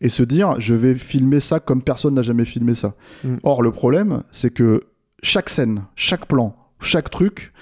[0.00, 2.94] et se dire, je vais filmer ça comme personne n'a jamais filmé ça.
[3.24, 3.36] Mm.
[3.44, 4.82] Or, le problème, c'est que
[5.22, 7.52] chaque scène, chaque plan, chaque truc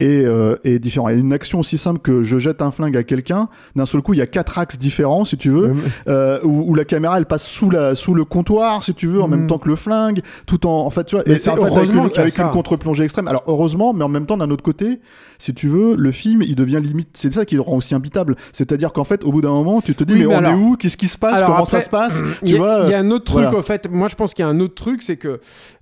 [0.00, 1.08] est, euh, est différent.
[1.08, 4.14] Et une action aussi simple que je jette un flingue à quelqu'un, d'un seul coup,
[4.14, 5.74] il y a quatre axes différents, si tu veux, Euh,
[6.08, 9.20] euh, où, où la caméra elle passe sous, la, sous le comptoir, si tu veux,
[9.22, 9.30] en Mm.
[9.30, 11.54] même temps que le flingue, tout en, en fait, tu vois, Mais et c'est en
[11.56, 13.28] fait, avec, heureusement une, qu'il y a avec une contre-plongée extrême.
[13.28, 15.00] Alors heureusement, mais en même temps, d'un autre côté,
[15.38, 17.10] si tu veux, le film il devient limite.
[17.14, 18.36] C'est ça qui le rend aussi imbitable.
[18.52, 20.52] C'est-à-dire qu'en fait, au bout d'un moment, tu te dis Oui, mais, mais on alors-
[20.52, 20.76] est où?
[20.76, 21.36] Qu'est-ce qui se passe?
[21.36, 22.22] Alors Comment après, ça se passe?
[22.42, 23.58] Il Tu y, a- y un autre truc voilà.
[23.58, 23.88] en fait.
[23.90, 25.40] Moi, je pense qu'il y a un autre truc, c'est que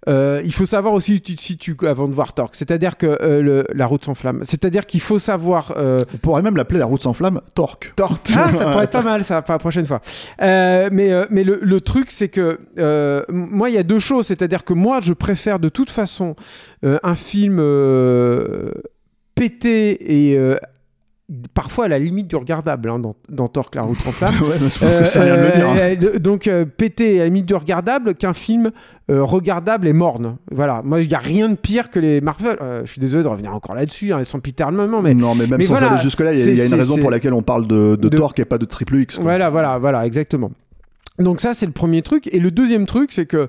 [0.09, 2.55] euh, il faut savoir aussi tu te situes avant de voir Torque.
[2.55, 4.41] C'est-à-dire que euh, le- la route sans flamme.
[4.43, 5.75] C'est-à-dire qu'il faut savoir.
[5.77, 7.93] euh, On pourrait même l'appeler la route sans flamme, Torque.
[7.97, 8.31] Torque.
[8.37, 10.01] Ah, ça pourrait être pas mal, ça, pour la prochaine fois.
[10.41, 12.59] Euh, mais euh, mais le, le truc, c'est que
[13.29, 14.27] moi, il y a deux choses.
[14.27, 16.35] C'est-à-dire que moi, je préfère de toute façon
[16.83, 17.59] un film
[19.35, 20.39] pété et
[21.53, 24.35] parfois à la limite du regardable hein, dans, dans Torque, la route sans flamme.
[24.43, 26.13] ouais, mais je pense que c'est rien de le dire.
[26.15, 26.19] hein.
[26.21, 28.71] Donc euh, pété à la limite du regardable qu'un film
[29.11, 30.37] euh, regardable et morne.
[30.51, 32.57] Voilà, moi il n'y a rien de pire que les Marvel.
[32.63, 35.59] Euh, je suis désolé de revenir encore là-dessus, hein, sans piternellement, mais non, mais même
[35.59, 37.11] mais sans voilà, aller jusque-là, il y a- c'est- il y, a une raison pour
[37.11, 39.17] laquelle on parle de, de, de- Torque et pas de Triple X.
[39.17, 39.25] quoi.
[39.25, 40.51] voilà, voilà, voilà, exactement.
[41.19, 42.29] Donc ça c'est le premier truc.
[42.33, 43.49] Et le deuxième truc, c'est que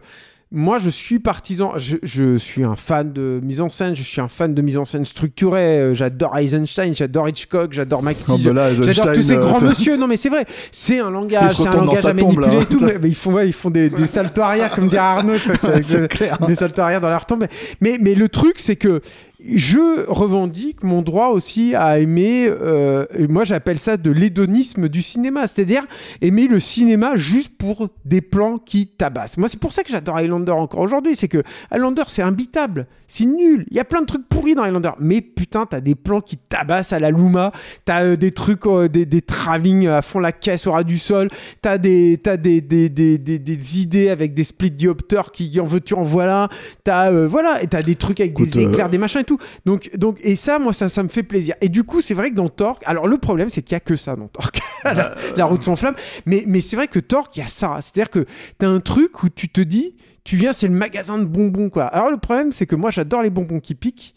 [0.51, 1.73] moi, je suis partisan.
[1.77, 3.93] Je, je suis un fan de mise en scène.
[3.95, 5.79] Je suis un fan de mise en scène structurée.
[5.79, 8.45] euh, J'adore Eisenstein, j'adore Hitchcock, j'adore McTeague.
[8.47, 9.95] Là, J'adore tous ces euh, grands monsieur.
[9.95, 10.45] Non, mais c'est vrai.
[10.71, 12.62] C'est un langage, c'est un langage à tombe, manipuler là.
[12.62, 12.79] et tout.
[12.83, 15.35] Mais, mais ils font, ouais, ils font des, des saltos arrière, comme dirait Arnaud.
[15.35, 17.45] je crois avec des saltos arrière dans leur tombe.
[17.79, 19.01] Mais, mais le truc, c'est que
[19.43, 25.02] je revendique mon droit aussi à aimer, euh, et moi j'appelle ça de l'hédonisme du
[25.02, 25.86] cinéma, c'est-à-dire
[26.21, 29.38] aimer le cinéma juste pour des plans qui tabassent.
[29.38, 33.23] Moi c'est pour ça que j'adore Highlander encore aujourd'hui, c'est que Highlander c'est imbitable, c'est
[33.23, 36.19] nul, il y a plein de trucs pourris dans Highlander, mais putain t'as des plans
[36.19, 37.54] qui tabassent à la Luma,
[37.86, 40.99] t'as euh, des trucs, euh, des, des travelling à fond la caisse au ras du
[40.99, 41.30] sol,
[41.62, 45.80] t'as des, des, des, des, des, des idées avec des split diopters qui en veux
[45.80, 46.49] tu en voilà,
[46.84, 49.39] t'as voilà, et t'as des trucs avec Écoute, des éclairs, des machins tout.
[49.65, 51.55] Donc, donc, et ça, moi, ça, ça me fait plaisir.
[51.61, 53.79] Et du coup, c'est vrai que dans Torque, alors le problème, c'est qu'il y a
[53.79, 55.95] que ça dans Torque, la, la route sans flamme.
[56.25, 57.77] Mais, mais c'est vrai que Torque, il y a ça.
[57.81, 58.25] C'est-à-dire que
[58.57, 61.85] t'as un truc où tu te dis, tu viens, c'est le magasin de bonbons, quoi.
[61.85, 64.13] Alors le problème, c'est que moi, j'adore les bonbons qui piquent.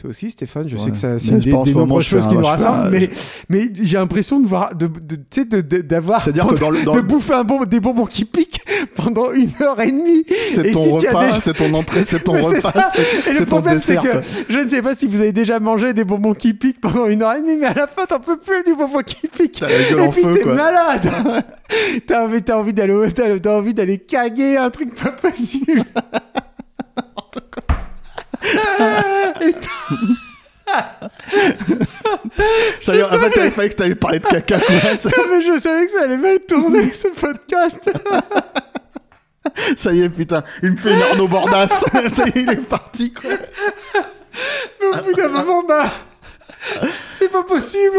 [0.00, 2.26] Toi aussi, Stéphane, je sais que ça, c'est Mais une je des, des nombreuses choses
[2.26, 3.10] qui nous rassemblent, un- mais,
[3.50, 4.88] mais j'ai l'impression de voir, de,
[5.30, 8.06] sais, de- de- d'avoir, C'est-à-dire que dans le- dans de bouffer un bon, des bonbons
[8.06, 8.62] qui piquent
[8.96, 10.24] pendant une heure et demie.
[10.54, 12.70] C'est Et ton si repas, déjà- c'est ton entrée, c'est ton Mais c'est repas.
[12.72, 12.90] ça.
[12.94, 14.20] c'est- Et le problème, c'est que quoi.
[14.48, 17.22] je ne sais pas si vous avez déjà mangé des bonbons qui piquent pendant une
[17.22, 19.60] heure et demie, mais à la fin, t'en peux plus du bonbon qui pique.
[19.60, 20.54] T'as la gueule et en puis feu, t'es quoi.
[20.54, 21.10] malade.
[22.06, 25.82] t'as envie, t'as envie d'aller, t'as envie d'aller caguer, un truc pas possible.
[28.42, 29.46] Y
[32.90, 34.74] est, en fait, t'avais failli que t'avais parlé de caca, quoi.
[34.74, 37.90] Non, mais je savais que ça allait mal tourner ce podcast.
[39.76, 41.66] Ça y est, putain, il me fait une Arnaud Bordas.
[41.68, 43.30] Ça y est, il est parti, quoi.
[44.80, 45.86] Mais au bout d'un moment, bah.
[47.08, 47.96] C'est pas possible.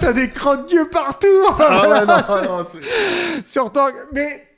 [0.00, 1.28] T'as des crottes d'yeux partout.
[1.48, 4.48] Ah voilà, ouais, non, c'est- non, c'est- Sur Torque, mais.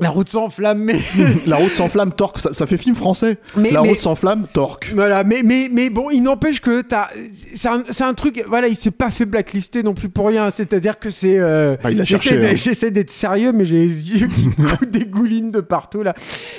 [0.00, 0.98] La route sans flamme, mais.
[1.46, 3.36] La route sans flamme, torque, ça, ça fait film français.
[3.56, 4.90] Mais- La mais- route sans flamme, torque.
[4.96, 7.08] Voilà, mais, mais, mais bon, il n'empêche que t'as.
[7.32, 8.42] C'est un, c'est un truc.
[8.48, 10.50] Voilà, il s'est pas fait blacklister non plus pour rien.
[10.50, 11.38] C'est-à-dire que c'est.
[11.38, 12.56] euh, Ah, il a j'essaie cherché, d'être- hein.
[12.56, 16.14] J'essaie d'être sérieux, mais j'ai les yeux qui coulent des goulines de partout là.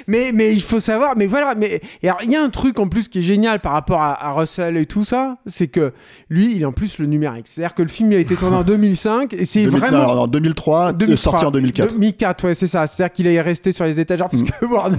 [0.08, 1.17] Mais, mais il faut savoir.
[1.17, 1.82] Mais voilà, mais.
[2.04, 4.26] Et alors, il y a un truc en plus qui est génial par rapport à,
[4.26, 5.38] à Russell et tout ça.
[5.48, 5.91] C'est que
[6.30, 7.48] lui, il est en plus le numérique.
[7.48, 10.08] C'est-à-dire que le film il a été tourné en 2005 et c'est 2000 vraiment.
[10.08, 11.93] non, non, 2003, 2003, sorti en 2004.
[11.93, 12.86] 2004, ouais, c'est ça.
[12.88, 14.98] C'est-à-dire qu'il est resté sur les étagères parce que Warner-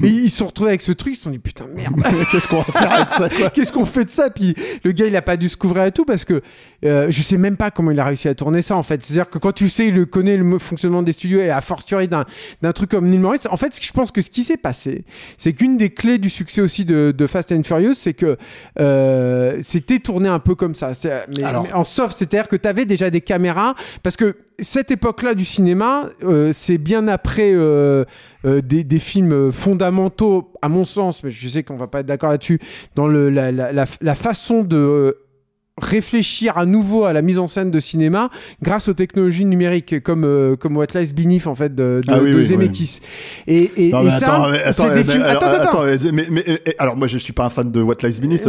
[0.00, 1.94] Mais ils se sont retrouvés avec ce truc, ils se sont dit putain merde.
[2.30, 4.30] Qu'est-ce qu'on va faire avec ça, Qu'est-ce qu'on fait de ça?
[4.30, 6.42] Puis le gars, il a pas dû se couvrir et tout parce que
[6.84, 9.02] euh, je sais même pas comment il a réussi à tourner ça en fait.
[9.02, 12.24] C'est-à-dire que quand tu sais, il connaît le fonctionnement des studios et à fortiori d'un
[12.62, 15.04] d'un truc comme Neil Moritz, en fait, je pense que ce qui s'est passé,
[15.38, 18.36] c'est qu'une des clés du succès aussi de, de Fast and Furious, c'est que
[18.80, 20.94] euh, c'était tourné un peu comme ça.
[20.94, 24.36] C'est- Mais, Alors- mais en soft, c'est-à-dire que tu avais déjà des caméras parce que
[24.58, 28.04] cette époque-là du cinéma, euh, c'est bien après euh,
[28.44, 32.06] euh, des, des films fondamentaux, à mon sens, mais je sais qu'on va pas être
[32.06, 32.60] d'accord là-dessus,
[32.94, 35.12] dans le, la, la, la, la façon de euh,
[35.80, 38.30] réfléchir à nouveau à la mise en scène de cinéma
[38.62, 42.20] grâce aux technologies numériques comme euh, comme What Lies Beneath en fait de, de, Ah
[42.22, 43.00] oui, de oui, Zemeckis
[43.48, 46.12] et, et, Non, et ça attends, mais attends, c'est des films alors, attends attends, attends,
[46.12, 46.44] mais, mais-
[46.78, 48.48] alors moi je suis pas un fan de What Lies Beneath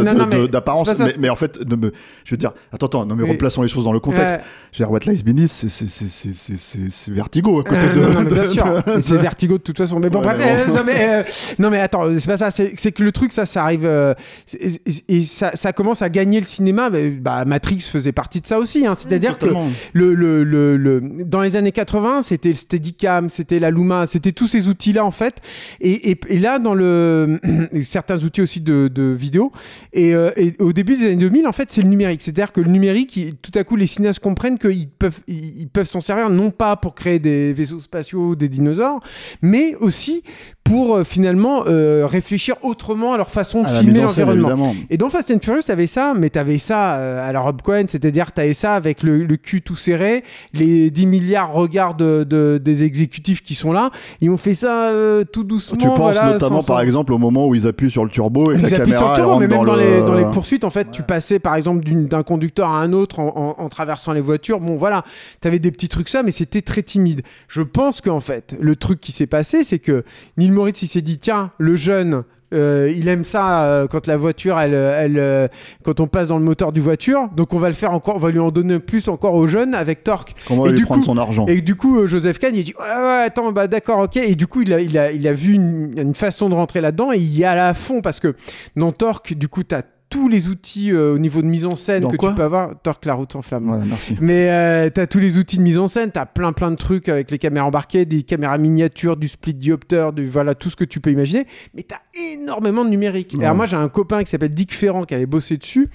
[0.50, 1.92] d'apparence, mais, en fait, ne me,
[2.24, 4.36] je veux dire, attends, attends, non mais replaçons les choses dans le contexte.
[4.36, 4.42] Ouais.
[4.72, 7.64] Je veux dire, What Lies Beneath, c'est- c'est- c'est c'est- c'est- c'est- c'est Vertigo à
[7.64, 8.00] côté Euh, de.
[8.00, 9.98] non, non, de- c'est Vertigo de toute façon.
[9.98, 10.66] Mais bon, Ouais, bref.
[10.68, 11.22] euh, non, mais, euh,
[11.58, 12.50] non, mais attends, c'est pas ça.
[12.52, 13.84] C'est que le truc, ça, ça arrive.
[13.84, 14.14] euh,
[14.60, 14.68] et
[15.08, 16.88] et ça, ça commence à gagner le cinéma.
[16.90, 18.86] Mais, bah, Matrix faisait partie de ça aussi.
[18.86, 18.94] hein.
[18.94, 19.66] C'est-à-dire que Totalement.
[19.92, 24.32] le, le, le, le- dans les années 80, c'était le Steadicam, c'était la Luma, c'était
[24.32, 25.36] tous ces outils-là en fait.
[25.80, 27.40] Et, et, et là, dans le
[27.82, 29.52] certains outils aussi de, de vidéo.
[29.92, 32.22] Et, euh, et au début des années 2000, en fait, c'est le numérique.
[32.22, 35.68] C'est-à-dire que le numérique, il- tout à coup, les cinéastes comprennent qu'ils peuvent, ils, ils
[35.68, 39.00] peuvent s'en servir non pas pour créer des vaisseaux spatiaux, des dinosaures,
[39.42, 40.22] mais aussi
[40.66, 44.74] pour euh, finalement euh, réfléchir autrement à leur façon de À filmer l'environnement.
[44.90, 47.84] Et dans Fast and Furious, t'avais ça, mais t'avais ça euh, à la Rob Cohen,
[47.88, 52.60] c'est-à-dire t'avais ça avec le, le cul tout serré, les 10 milliards regards de, de-
[52.62, 53.90] des exécutifs qui sont là.
[54.20, 54.90] Ils ont fait ça
[55.32, 55.76] tout doucement.
[55.76, 58.50] Tu penses voilà, notamment sans- par exemple au moment où ils appuient sur le turbo
[58.52, 60.14] et ils la appuient sur caméra le elle turbo, mais même dans, le- les, dans
[60.14, 63.62] les poursuites, en fait, tu passais par exemple d'un conducteur à un autre en, en-
[63.64, 64.60] en traversant les voitures.
[64.60, 65.04] Bon, voilà,
[65.40, 67.22] t'avais des petits trucs ça, mais c'était très timide.
[67.48, 70.04] Je pense qu'en fait, le truc qui s'est passé, c'est que
[70.36, 72.24] Neil Moritz, il s'est dit, tiens, le jeune.
[72.54, 75.48] euh, il aime ça euh, quand la voiture, elle, elle, euh,
[75.84, 77.28] quand on passe dans le moteur du voiture.
[77.36, 79.74] Donc on va le faire encore, on va lui en donner plus encore aux jeunes
[79.74, 80.34] avec Torque.
[80.46, 82.74] Comment Et lui du prendre coup- son argent Et du coup, Joseph Kahn, il dit
[82.78, 84.16] ouais, ouais, attends, bah d'accord, ok.
[84.18, 86.80] Et du coup, il a, il a, il a vu une, une façon de rentrer
[86.80, 88.34] là-dedans et il y a à fond parce que
[88.76, 89.82] dans Torque, du coup, t'as
[90.16, 92.70] tous les outils euh, au niveau de mise en scène Dans que tu peux avoir.
[92.82, 93.64] Torque la route sans flamme.
[93.66, 94.16] Voilà, merci.
[94.20, 97.08] Mais euh, t'as tous les outils de mise en scène, t'as plein plein de trucs
[97.08, 100.84] avec les caméras embarquées, des caméras miniatures, du split diopter, du voilà tout ce que
[100.84, 101.46] tu peux imaginer.
[101.74, 102.00] Mais t'as
[102.34, 103.34] énormément de numérique.
[103.36, 103.44] Ouais.
[103.44, 105.88] Alors moi j'ai un copain qui s'appelle Dick Ferrand qui avait bossé dessus,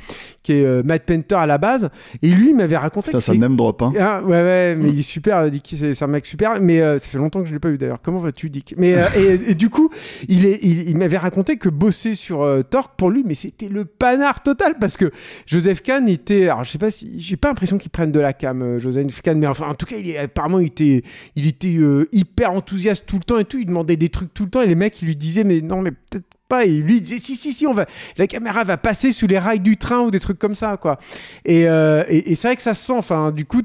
[0.43, 1.89] qui est euh, Matt Painter à la base,
[2.21, 3.93] et lui il m'avait raconté ça c'est- name drop, hein.
[3.99, 5.75] ah, ouais, ouais, mais il est super, euh, Dick.
[5.77, 6.59] C'est un mec super.
[6.61, 8.01] Mais euh, ça fait longtemps que je l'ai pas eu d'ailleurs.
[8.03, 8.75] Comment vas-tu, Dick?
[8.77, 9.89] Mais et, et du coup,
[10.27, 13.85] il, est, il, il m'avait raconté que bosser sur Torque pour lui, mais c'était le
[14.11, 15.11] panard total parce que
[15.45, 16.49] Joseph Kahn était.
[16.49, 17.19] Alors, je sais pas si.
[17.19, 19.85] J'ai pas l'impression qu'il prenne de la cam, euh, Joseph Kahn, mais enfin, en tout
[19.85, 21.03] cas, il est, apparemment, il était,
[21.35, 23.57] il était euh, hyper enthousiaste tout le temps et tout.
[23.59, 25.81] Il demandait des trucs tout le temps et les mecs, ils lui disaient, mais non,
[25.81, 26.65] mais peut-être pas.
[26.65, 27.85] Et lui il disait, si, si, si, on va,
[28.17, 30.97] la caméra va passer sous les rails du train ou des trucs comme ça, quoi.
[31.45, 32.93] Et, euh, et, et c'est vrai que ça se sent.
[32.97, 33.61] Enfin, du coup,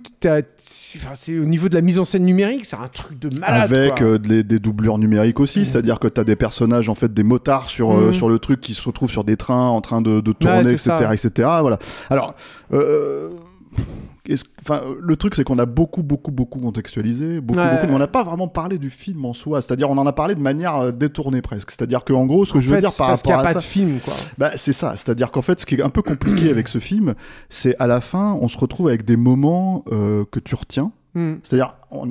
[1.15, 3.73] c'est au niveau de la mise en scène numérique, c'est un truc de malade.
[3.73, 4.07] Avec quoi.
[4.07, 7.23] euh, des, des doublures numériques aussi, c'est-à-dire que tu as des personnages, en fait, des
[7.25, 8.13] motards sur, euh, Mhm.
[8.13, 10.91] sur le truc qui se retrouvent sur des trains en train de, de tourner, etc.,
[11.13, 11.31] etc.
[11.61, 11.79] Voilà.
[12.11, 12.35] Alors,
[12.73, 13.31] euh,
[14.63, 17.75] enfin, le truc, c'est qu'on a beaucoup, beaucoup, beaucoup contextualisé, beaucoup, Ouais.
[17.75, 19.63] beaucoup, mais on n'a pas vraiment parlé du film en soi.
[19.63, 21.71] C'est-à-dire, on en a parlé de manière euh, détournée presque.
[21.71, 23.43] C'est-à-dire qu'en gros, ce que En je veux fait, dire c'est par parce qu'il rapport
[23.45, 24.15] n'y a à pas ça, de film, quoi.
[24.39, 24.93] bah, c'est ça.
[24.97, 27.15] C'est-à-dire qu'en fait, ce qui est un peu compliqué avec ce film,
[27.51, 30.93] c'est à la fin, on se retrouve avec des moments euh, que tu retiens.
[31.15, 31.35] Hmm.
[31.43, 32.09] C'est-à-dire, on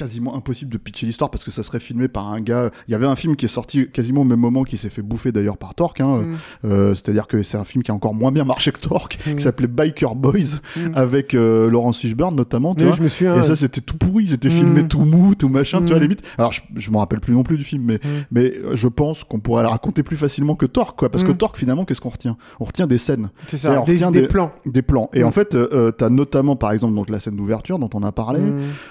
[0.00, 2.70] quasiment impossible de pitcher l'histoire parce que ça serait filmé par un gars.
[2.88, 5.02] Il y avait un film qui est sorti quasiment au même moment qui s'est fait
[5.02, 6.00] bouffer d'ailleurs par Torque.
[6.00, 6.22] hein.
[6.22, 6.34] Mm.
[6.64, 9.34] Euh, C'est-à-dire que c'est un film qui a encore moins bien marché que Torque, Mm.
[9.36, 10.80] qui s'appelait Biker Boys, Mm.
[10.94, 12.74] avec euh, Laurence Fishburne notamment.
[12.74, 12.96] Tu Oui, vois.
[12.96, 13.36] je me souviens.
[13.38, 16.22] Et ça, c'était tout pourri, c'était filmé tout mou, tout machin, tu vois, limite.
[16.38, 19.24] Alors, je, je me rappelle plus non plus du film, mais, mais euh, je pense
[19.24, 21.10] qu'on pourrait le raconter plus facilement que Torque, quoi.
[21.10, 21.32] Parce que.
[21.32, 22.36] Torque, finalement, qu'est-ce qu'on retient?
[22.58, 23.70] On retient des scènes, c'est ça.
[23.80, 24.50] on Des, retient des des- plans.
[24.66, 25.08] des plans.
[25.12, 28.12] Et en fait, euh, t'as notamment, par exemple, donc la scène d'ouverture dont on a
[28.12, 28.40] parlé.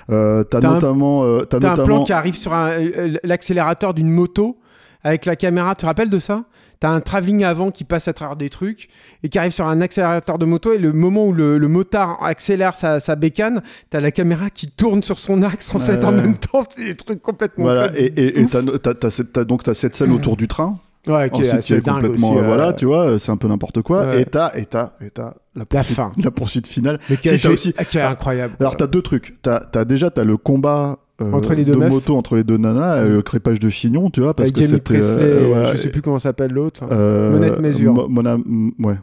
[0.08, 4.58] T'as un- notamment, euh, t'as un plan qui arrive sur un- euh, l'accélérateur d'une moto
[5.04, 5.76] avec la caméra.
[5.76, 6.44] Tu te rappelles de ça?
[6.82, 8.88] T'as un travelling avant qui passe à travers des trucs
[9.22, 12.24] et qui arrive sur un accélérateur de moto et le moment où le, le motard
[12.24, 16.14] accélère sa, sa bécane, t'as la caméra qui tourne sur son axe en fait en
[16.14, 16.64] même temps.
[16.70, 17.66] C'est des trucs complètement.
[17.66, 18.52] Voilà, et et- et ouf.
[18.52, 20.76] t'as t'as- t'as cette- t'as- donc t'as cette scène autour du train,
[21.10, 23.82] Ouais, qui est ensuite est complètement, aussi, euh, voilà, tu vois, c'est un peu n'importe
[23.82, 26.12] quoi, et t'as et t'as et t'as la fin.
[26.24, 27.00] la poursuite finale.
[27.10, 28.54] Mais qui, Si, est, t'as aussi- qui est incroyable.
[28.60, 31.78] Alors t'as deux trucs, t'as as déjà t'as le combat euh, Entre les deux de
[31.80, 31.90] meufs.
[31.90, 34.68] moto entre les deux nanas, euh, le crépage de chignon, tu vois, parce avec que
[34.70, 36.84] c'était, euh, ouais, je sais plus comment s'appelle l'autre.
[36.92, 37.94] euh, Monette Mesure.
[37.94, 38.38] Mo- Mona,
[38.80, 38.96] ouais,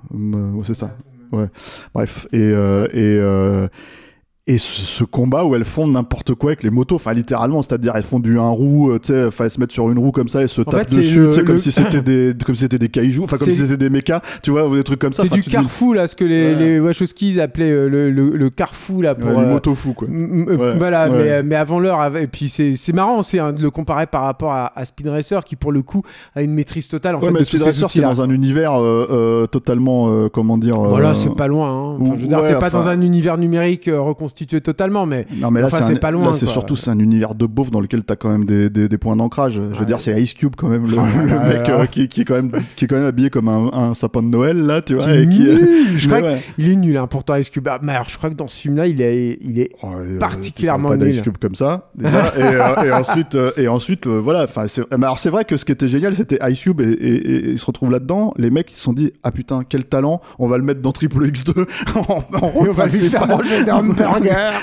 [0.65, 0.91] c'est ça.
[1.33, 1.47] Ouais.
[1.95, 3.69] Bref, et et euh,
[4.49, 7.97] et ce, ce combat où elles font n'importe quoi avec les motos, enfin littéralement, c'est-à-dire
[7.97, 10.29] elles font du un roue, euh, tu sais, elles se mettent sur une roue comme
[10.29, 12.01] ça et se En tapent fait, c'est dessus, le- tu sais, comme le- si c'était
[12.03, 14.69] des comme si c'était des cailloux, enfin comme C'est- si c'était des mechas, tu vois,
[14.69, 15.25] ou des trucs comme ça.
[15.25, 16.55] C'est du dis, carrefour là, ce que les, Ouais.
[16.55, 19.31] les Wachowskis appelaient euh, le, le, le carrefour là pour.
[19.31, 20.07] ouais, euh, motos fous quoi.
[20.09, 21.09] Ouais, voilà.
[21.09, 24.07] Mais, euh, mais avant l'heure, et puis c'est c'est marrant aussi hein, de le comparer
[24.07, 26.03] par rapport à, à Speed Racer qui pour le coup
[26.37, 28.75] a une maîtrise totale en ouais, fait mais de Speed Racer, c'est dans un univers
[28.81, 30.77] euh, euh, totalement, euh, comment dire.
[30.81, 31.69] euh, Voilà, c'est pas loin.
[31.69, 31.97] hein.
[32.01, 33.99] Enfin, je veux dire, t'es pas dans un univers numérique euh,
[34.37, 36.99] reconstitué totalement, mais Non mais là Enfin, c'est un- pas loin, c'est surtout c'est un
[36.99, 39.55] univers de beauf dans lequel t'as quand même des, des, des points d'ancrage.
[39.55, 39.85] Je veux Ouais.
[39.87, 40.97] dire c'est Ice Cube quand même le,
[41.27, 43.71] là mec euh, qui, qui est quand même qui est quand même habillé comme un,
[43.73, 45.69] un sapin de Noël là tu vois qui est et qui nul.
[45.97, 46.39] Je crois ouais.
[46.57, 47.67] qu'il est nul hein, pourtant Ice Cube.
[47.71, 50.19] Ah, mais alors, je crois que dans ce film-là, il est, il est Oh, euh,
[50.19, 51.13] particulièrement tu pas nul.
[51.15, 55.05] d'Ice Cube comme ça déjà, et, euh, et ensuite et ensuite voilà enfin c'est mais
[55.07, 57.91] alors c'est vrai que ce qui était génial c'était Ice Cube et, ils se retrouvent
[57.91, 60.81] là-dedans les mecs ils se sont dit ah putain quel talent on va le mettre
[60.81, 61.53] dans Triple X2
[62.09, 63.71] on, on Et on va lui faire manger des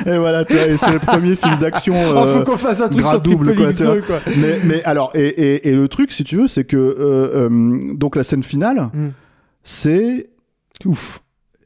[0.06, 2.82] et voilà tu vois, et c'est le premier film d'action Oh, euh, faut qu'on fasse
[2.82, 4.02] un truc sur double, quoi, X2 tu vois.
[4.02, 4.19] quoi.
[4.38, 7.93] mais, mais alors, et, et, et le truc, si tu veux, c'est que euh, euh,
[7.95, 9.10] donc la scène finale, Mm.
[9.63, 10.30] c'est
[10.86, 11.19] ouf.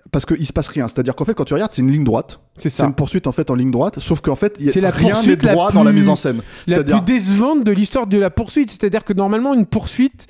[0.09, 0.87] Parce qu'il se passe rien.
[0.87, 2.39] C'est-à-dire qu'en fait, quand tu regardes, c'est une ligne droite.
[2.55, 2.85] C'est C'est ça.
[2.85, 3.99] une poursuite en fait en ligne droite.
[3.99, 6.09] Sauf qu'en fait, il y a C'est la rien n'est droit dans la plus- mise
[6.09, 6.41] en scène.
[6.65, 8.69] la plus décevante de l'histoire de la poursuite.
[8.71, 10.27] C'est-à-dire que normalement, une poursuite,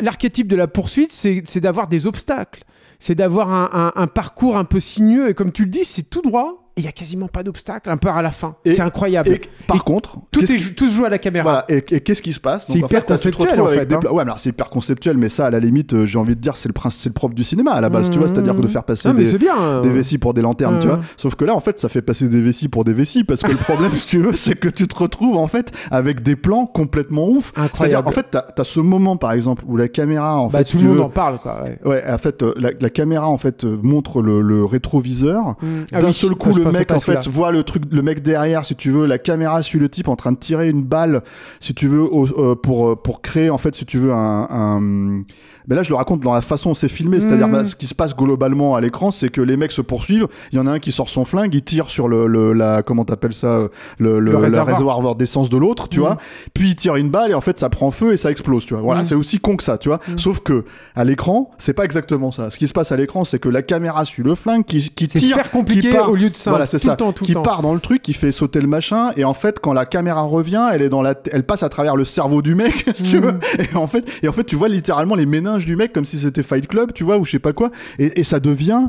[0.00, 2.64] l'archétype de la poursuite, c'est c'est d'avoir des obstacles.
[2.98, 5.28] C'est d'avoir un, un- un parcours un peu sinueux.
[5.30, 6.59] Et comme tu le dis, c'est tout droit.
[6.76, 8.54] Il y a quasiment pas d'obstacle, un peu à la fin.
[8.64, 9.28] C'est incroyable.
[9.30, 11.42] et par Et contre, tout, qu'est-ce est, qui- jou- tout se joue à la caméra.
[11.42, 14.00] Voilà, et, et qu'est-ce qui se passe C'est hyper fait, conceptuel, en fait, des hein.
[14.10, 16.56] Ouais, alors c'est hyper conceptuel, mais ça, à la limite, euh, j'ai envie de dire,
[16.56, 18.66] c'est le, c'est le propre du cinéma à la base, tu vois, c'est-à-dire que de
[18.68, 19.54] faire passer Non, des, bien.
[19.58, 19.80] hein.
[19.82, 20.94] des vessies pour des lanternes, tu Ouais.
[20.94, 21.02] vois.
[21.16, 23.50] Sauf que là, en fait, ça fait passer des vessies pour des vessies parce que
[23.50, 26.66] le problème, si tu veux, c'est que tu te retrouves en fait avec des plans
[26.66, 27.52] complètement ouf.
[27.54, 27.64] C'est-à-dire,
[27.98, 28.08] Incroyable.
[28.08, 30.78] en fait, t'as as ce moment, par exemple, où la caméra, en Bah, fait, tout
[30.78, 31.64] le monde en parle, quoi.
[31.84, 32.04] ouais.
[32.10, 35.56] En fait, euh, la, caméra en fait euh, montre le, rétroviseur.
[35.62, 36.00] Mm.
[36.00, 38.90] D'un seul coup, pensais mec en fait voit le truc, le mec derrière, si tu
[38.90, 41.22] veux, la caméra suit le type en train de tirer une balle,
[41.60, 44.46] si tu veux, au- euh, pour euh, pour créer en fait, si tu veux, un.
[44.50, 45.22] un-
[45.70, 47.52] Mais là, je le raconte dans la façon dont c'est filmé, c'est-à-dire Mhm.
[47.52, 50.26] bah, ce qui se passe globalement à l'écran, c'est que les mecs se poursuivent.
[50.52, 52.82] Il y en a un qui sort son flingue, il tire sur le, le la
[52.82, 55.14] comment t'appelles ça, euh, le, le, réservoir.
[55.14, 56.06] d'essence de l'autre, tu Mhm.
[56.06, 56.16] vois.
[56.52, 58.74] Puis il tire une balle et en fait ça prend feu et ça explose, tu
[58.74, 58.82] vois.
[58.82, 59.04] Voilà, Mhm.
[59.04, 60.00] c'est aussi con que ça, tu vois.
[60.16, 60.64] Sauf que
[60.96, 62.50] à l'écran, c'est pas exactement ça.
[62.50, 65.06] Ce qui se passe à l'écran, c'est que la caméra suit le flingue qui, qui
[65.06, 66.50] tire faire compliqué qui part- au lieu de simple.
[66.50, 66.90] voilà, c'est ça.
[66.92, 67.42] le temps, tout qui le temps.
[67.42, 70.22] part dans le truc, qui fait sauter le machin, et en fait, quand la caméra
[70.22, 73.18] revient, elle est dans la, elle passe à travers le cerveau du mec, si tu
[73.20, 73.38] veux.
[73.58, 76.18] Et en fait, et en fait, tu vois littéralement les méninges du mec comme si
[76.18, 77.70] c'était Fight Club, tu vois, ou je sais pas quoi.
[77.98, 78.88] Et, ça devient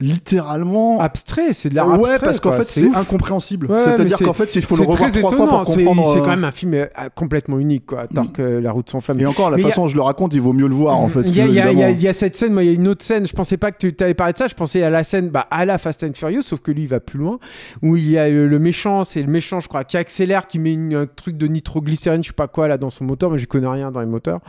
[0.00, 1.00] littéralement.
[1.00, 2.18] Abstrait, c'est de l'art ouais, abstrait.
[2.20, 3.70] parce qu'en fait, c'est incompréhensible.
[3.70, 6.12] Ouais, C'est-à-dire qu'en fait, il faut le C'est revoir très trois fois pour comprendre.
[6.12, 8.06] c'est euh, quand même un film euh, complètement unique, quoi.
[8.08, 9.20] Torque, euh, La route sans flamme.
[9.20, 10.98] Et encore, la Mais a- façon dont je le raconte, il vaut mieux le voir,
[10.98, 11.22] en fait.
[11.24, 12.74] Il y, a, y a- y a- y a cette scène, moi il y a
[12.74, 14.90] une autre scène, je pensais pas que tu allais parler de ça, je pensais à
[14.90, 17.38] la scène bah, à la Fast and Furious, sauf que lui il va plus loin,
[17.82, 20.58] où il y a le, le méchant, c'est le méchant je crois, qui accélère, qui
[20.58, 23.38] met une- un truc de nitroglycérine, je sais pas quoi là dans son moteur, mais
[23.38, 24.40] je connais rien dans les moteurs.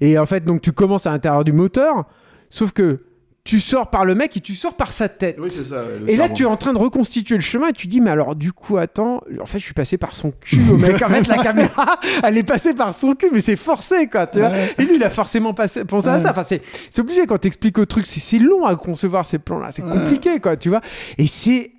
[0.00, 2.04] Et en fait donc tu commences à l'intérieur du moteur,
[2.50, 3.00] sauf que
[3.48, 5.38] tu sors par le mec et tu sors par sa tête.
[5.40, 5.82] Oui, ça.
[6.06, 8.36] Et là, tu es en train de reconstituer le chemin et tu dis, mais alors,
[8.36, 11.00] du coup, attends, en fait, je suis passé par son cul au mec.
[11.00, 14.40] En fait, la caméra, elle est passée par son cul, mais c'est forcé, quoi, tu
[14.40, 14.52] vois.
[14.76, 16.32] Et lui, il a forcément passé, pensé à ça.
[16.32, 16.60] Enfin, c'est,
[16.98, 18.04] obligé quand t'expliques au truc.
[18.04, 19.68] C'est, long à concevoir ces plans-là.
[19.70, 20.82] C'est compliqué, quoi, tu vois.
[21.16, 21.70] Et c'est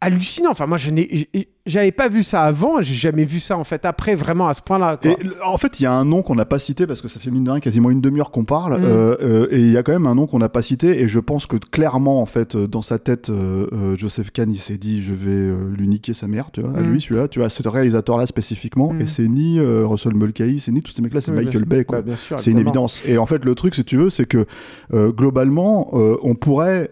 [0.00, 0.52] hallucinant.
[0.52, 1.28] Enfin, moi, je n'ai,
[1.66, 2.80] j'avais pas vu ça avant.
[2.80, 4.98] J'ai jamais vu ça, en fait, après, vraiment à ce point-là,
[5.44, 7.30] en fait, il y a un nom qu'on n'a pas cité parce que ça fait
[7.30, 8.80] mine de rien quasiment une demi-heure qu'on parle.
[8.80, 8.84] Mm.
[8.84, 11.00] euh, euh, et il y a quand même un nom qu'on n'a pas cité.
[11.00, 14.58] Et je pense que clairement, en fait, euh, dans sa tête, euh, Joseph Kahn, il
[14.58, 16.90] s'est dit, je vais lui niquer sa mère, tu vois, à Mm.
[16.92, 18.92] lui, celui-là, tu vois, ce réalisateur-là spécifiquement.
[18.92, 19.00] Mm.
[19.02, 21.64] Et c'est ni Russell Mulcahy, c'est ni tous ces mecs-là, c'est Oui, Michael.
[21.64, 22.00] Bay, quoi.
[22.02, 23.02] Bah, C'est une évidence.
[23.06, 24.46] Et en fait, le truc, si tu veux, c'est que
[24.92, 26.90] globalement, on pourrait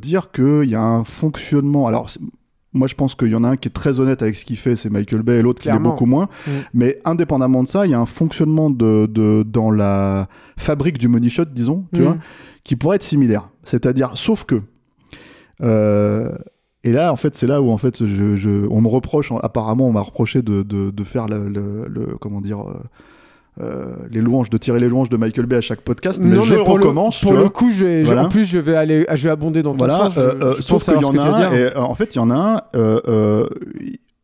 [0.00, 1.86] dire qu'il y a un fonctionnement.
[1.86, 2.08] Alors,
[2.74, 4.56] moi, je pense qu'il y en a un qui est très honnête avec ce qu'il
[4.58, 6.28] fait, c'est Michael Bay, et l'autre qui l'est beaucoup moins.
[6.46, 6.50] Mm.
[6.74, 10.28] Mais indépendamment de ça, il y a un fonctionnement de, de- dans la
[10.58, 12.04] fabrique du money shot, disons, tu Mm.
[12.04, 12.16] vois,
[12.64, 13.48] qui pourrait être similaire.
[13.64, 14.62] C'est-à-dire, sauf que.
[15.62, 16.30] euh,
[16.84, 19.88] et là, en fait, c'est là où en fait, je, je- on me reproche, apparemment,
[19.88, 22.74] on m'a reproché de, de, de faire le, le- le- comment dire, euh,
[23.60, 26.20] euh, les louanges, de tirer les louanges de Michael Bay à chaque podcast.
[26.22, 27.20] Mais Non, je pour le- recommence.
[27.20, 29.72] pour le coup, je vais, je- en plus, je vais aller, je vais abonder dans
[29.72, 30.14] ton Voilà, sens.
[30.14, 31.94] Je, euh, euh, je sauf pense savoir qu'il y en a un, et, euh, en
[31.94, 33.46] fait, il y en a un, euh,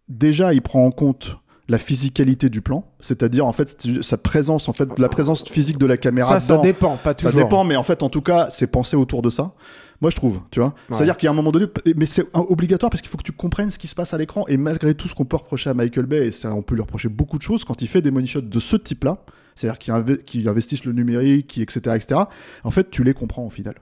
[0.09, 4.75] déjà, il prend en compte la physicalité du plan, c'est-à-dire en fait sa présence, en
[4.75, 7.41] fait la présence physique de la caméra ça, ça dépend, pas ça toujours.
[7.43, 9.53] dépend, mais en fait, en tout cas, c'est pensé autour de ça.
[10.01, 10.69] Moi, je trouve, tu vois.
[10.91, 10.97] Ouais.
[10.97, 13.33] C'est-à-dire qu'il y a un moment donné, mais c'est obligatoire parce qu'il faut que tu
[13.33, 14.45] comprennes ce qui se passe à l'écran.
[14.49, 16.83] Et malgré tout ce qu'on peut reprocher à Michael Bay, et ça, on peut lui
[16.83, 19.19] reprocher beaucoup de choses, quand il fait des money shots de ce type-là,
[19.55, 22.21] c'est-à-dire qu'il inve- qu'il investisse le numérique, qui, etc., etc.,
[22.65, 23.75] en fait, tu les comprends au final.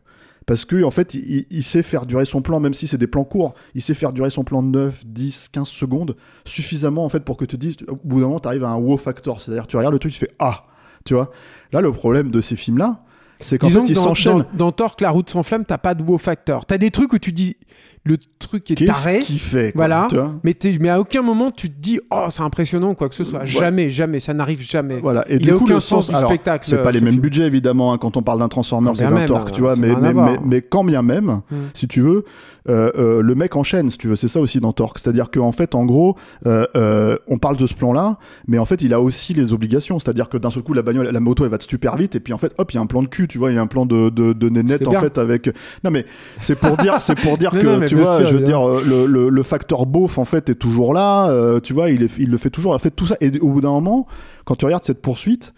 [0.44, 3.06] Parce que en fait, il, il sait faire durer son plan, même si c'est des
[3.06, 7.08] plans courts, il sait faire durer son plan de 9, 10, 15 secondes, suffisamment en
[7.08, 8.96] fait pour que tu te dises, au bout d'un moment, tu arrives à un wow
[8.96, 9.40] factor.
[9.40, 10.66] C'est-à-dire, tu regardes le truc, tu fais Ah
[11.04, 11.30] Tu vois
[11.72, 13.04] Là, le problème de ces films-là,
[13.40, 14.44] c'est qu'en fait, ils dans, s'enchaînent.
[14.54, 16.66] dans, dans Torque, la route sans flamme, t'as pas de wow factor.
[16.66, 17.56] T'as des trucs où tu dis
[18.04, 20.08] le truc est Qu'est-ce taré, qu'il fait quoi, voilà.
[20.42, 23.40] mais, à aucun moment tu te dis oh c'est impressionnant ou quoi que ce soit.
[23.40, 23.46] Ouais.
[23.46, 24.98] Jamais, jamais, ça n'arrive jamais.
[24.98, 25.24] Voilà.
[25.30, 26.66] Et Il du a coup, aucun le sens du alors, spectacle.
[26.68, 27.22] c'est pas les mêmes film.
[27.22, 30.12] budgets évidemment hein, quand on parle d'un Transformers et d'un Torque, tu vois, mais, mais,
[30.12, 31.56] mais, mais quand bien même, Mm.
[31.74, 32.24] si tu veux,
[32.68, 34.98] euh, euh, le mec enchaîne, si tu veux, c'est ça aussi dans Torque.
[34.98, 36.16] C'est-à-dire qu'en fait, en gros,
[36.46, 38.18] euh, on parle de ce plan-là,
[38.48, 39.98] mais en fait, il a aussi les obligations.
[40.00, 42.32] C'est-à-dire que d'un seul coup, la bagnole, la moto, elle va super vite, et puis
[42.32, 43.62] en fait, hop, il y a un plan de cul, tu vois, il y a
[43.62, 45.48] un plan de, de, de nénette en fait avec.
[45.82, 46.04] Non mais
[46.38, 48.82] c'est pour dire, c'est pour dire que non, tu vois, sûr, je veux dire, euh,
[48.86, 51.28] le, le, le facteur beauf en fait est toujours là.
[51.30, 52.74] euh, tu vois, il, est, il le fait toujours.
[52.74, 53.16] En fait, tout ça.
[53.22, 54.06] Et au bout d'un moment,
[54.44, 55.54] quand tu regardes cette poursuite.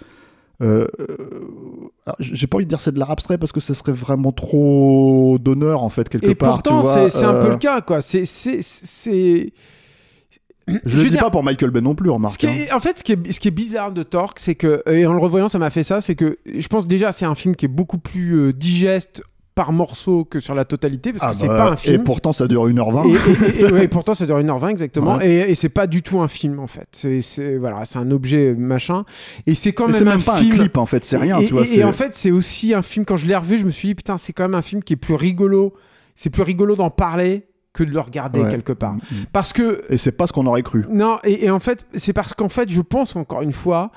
[0.63, 3.91] Euh, euh, j'ai pas envie de dire c'est de l'art abstrait parce que ce serait
[3.93, 6.53] vraiment trop d'honneur en fait quelque Et part.
[6.63, 8.01] pourtant, tu vois, c'est c'est un peu euh, le cas, quoi.
[8.01, 8.23] C'est.
[10.67, 12.43] Je, veux dis dire- pas pour Michael Bay non plus, remarque.
[12.45, 12.49] hein.
[12.53, 15.05] est- en fait, ce qui, est, ce qui est bizarre de Torque, c'est que, et
[15.07, 17.55] en le revoyant, ça m'a fait ça, c'est que je pense déjà, c'est un film
[17.55, 19.23] qui est beaucoup plus euh, digeste
[19.55, 22.03] par morceau que sur la totalité, parce Ah que c'est bah, pas un Et film.
[22.03, 23.07] pourtant, ça dure 1h20.
[23.07, 25.19] Et, et- et- et- pourtant, ça dure 1h20 exactement.
[25.19, 25.29] Ouais.
[25.31, 26.89] Et, et c'est pas du tout un film en fait.
[26.91, 29.05] C'est- voilà, c'est un objet machin.
[29.47, 30.55] Et c'est quand même, c'est même un pas film.
[30.55, 31.67] un clip en fait, c'est rien, et, tu vois.
[31.69, 33.05] et- et en fait, c'est aussi un film.
[33.05, 34.95] Quand je l'ai revu, je me suis dit putain, c'est quand même un film qui
[34.95, 35.75] est plus rigolo.
[36.17, 38.51] C'est plus rigolo d'en parler que de le regarder Ouais.
[38.51, 38.95] quelque part.
[38.95, 39.25] Mm, mm.
[39.33, 40.85] Parce que Et c'est pas ce qu'on aurait cru.
[40.89, 43.91] non, et, et en fait, c'est parce qu'en fait, je pense encore une fois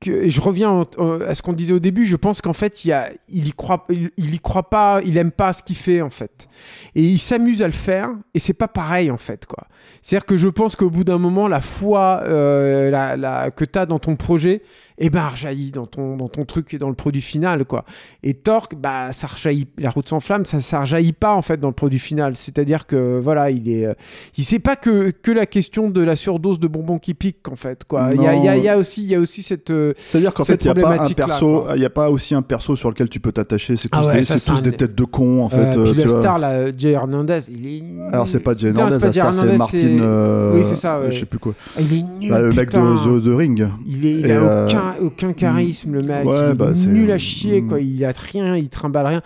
[0.00, 2.52] que, et je reviens en- en- à ce qu'on disait au début, je pense qu'en
[2.52, 5.52] fait, il, y a, il y croit, il, il y croit pas, il aime pas
[5.52, 6.48] ce qu'il fait en fait,
[6.94, 9.66] et il s'amuse à le faire, et c'est pas pareil en fait quoi.
[10.02, 13.78] C'est-à-dire que je pense qu'au bout d'un moment, la foi euh, la, la- que tu
[13.78, 14.62] as dans ton projet,
[15.00, 17.84] eh ben, rejaillit dans ton, dans ton truc et dans le produit final, quoi.
[18.24, 21.56] Et Torque, bah, ça rejaillit, la route sans flamme, ça, ça rejaillit pas, en fait,
[21.58, 22.34] dans le produit final.
[22.34, 23.94] C'est-à-dire que, voilà, il est, euh,
[24.36, 27.54] il sait pas que, que la question de la surdose de bonbons qui piquent, en
[27.54, 28.10] fait, quoi.
[28.12, 29.70] Il y a, il y a- il y a aussi, il y a aussi cette,
[29.70, 31.76] euh, C'est-à-dire qu'en fait, il n'y a pas un problématique-là, perso, quoi.
[31.76, 33.76] il y a pas aussi un perso sur lequel tu peux t'attacher.
[33.76, 35.42] C'est tous, Ah ouais, des, ça, c'est c'est tous un des des- têtes de cons,
[35.44, 35.56] en fait.
[35.76, 37.82] euh, euh, puis tu la star, là, Jay Hernandez, il est.
[38.12, 39.78] Alors, c'est pas Jay Hernandez, la star, c'est Martin.
[39.78, 41.10] c'est- euh, Oui, c'est ça, ouais.
[41.12, 41.54] Je sais plus quoi.
[41.78, 42.30] Il est nul.
[42.30, 42.94] Bah, le mec putain.
[42.94, 43.68] de The, Ring.
[43.86, 46.26] Il, est, il Et, a euh, aucun, aucun charisme, le mec.
[46.26, 47.68] ouais, il est bah, c'est- nul à chier, mm.
[47.68, 47.80] quoi.
[47.80, 49.22] Il a rien, il trimballe rien.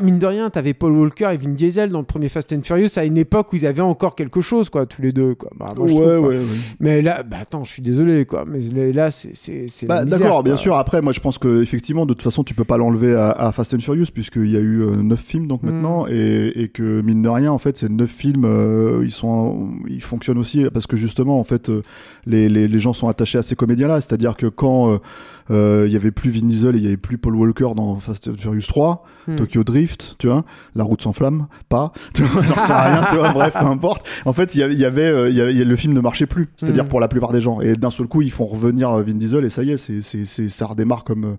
[0.00, 2.88] Mine de rien, t'avais Paul Walker et Vin Diesel dans le premier Fast and Furious
[2.96, 5.50] à une époque où ils avaient encore quelque chose, quoi, tous les deux, quoi.
[5.58, 6.28] Bah, moi, je ouais, trouve, quoi.
[6.28, 6.42] ouais, ouais.
[6.80, 8.44] Mais là, bah, attends, je suis désolé, quoi.
[8.46, 9.30] Mais là, c'est.
[9.34, 10.76] c'est, c'est la Bah, D'accord, bien sûr.
[10.76, 13.52] Après, moi, je pense que effectivement, de toute façon, tu peux pas l'enlever à, à
[13.52, 15.66] Fast and Furious puisqu'il y a eu euh, neuf films donc Mm.
[15.70, 19.70] maintenant et, et que mine de rien, en fait, ces neuf films, euh, ils sont,
[19.88, 21.82] ils fonctionnent aussi parce que justement, en fait, euh,
[22.26, 24.00] les, les, les gens sont attachés à ces comédiens-là.
[24.00, 25.00] C'est-à-dire que quand
[25.50, 27.68] euh, euh, il y avait plus Vin Diesel, et il y avait plus Paul Walker
[27.76, 29.36] dans Fast and Furious 3, Mm.
[29.36, 33.16] Tokyo Drift, tu vois, La Route sans flamme, pas, tu vois, j'en sais rien, tu
[33.16, 34.04] vois, bref, peu importe.
[34.24, 36.84] En fait, il y avait, y euh, y le film ne marchait plus, c'est-à dire
[36.84, 36.88] Mm.
[36.88, 37.60] pour la plupart des gens.
[37.60, 40.48] Et d'un seul coup, ils font revenir euh, Vin Diesel et ça y est, c'est-
[40.48, 41.34] ça redémarre comme, euh,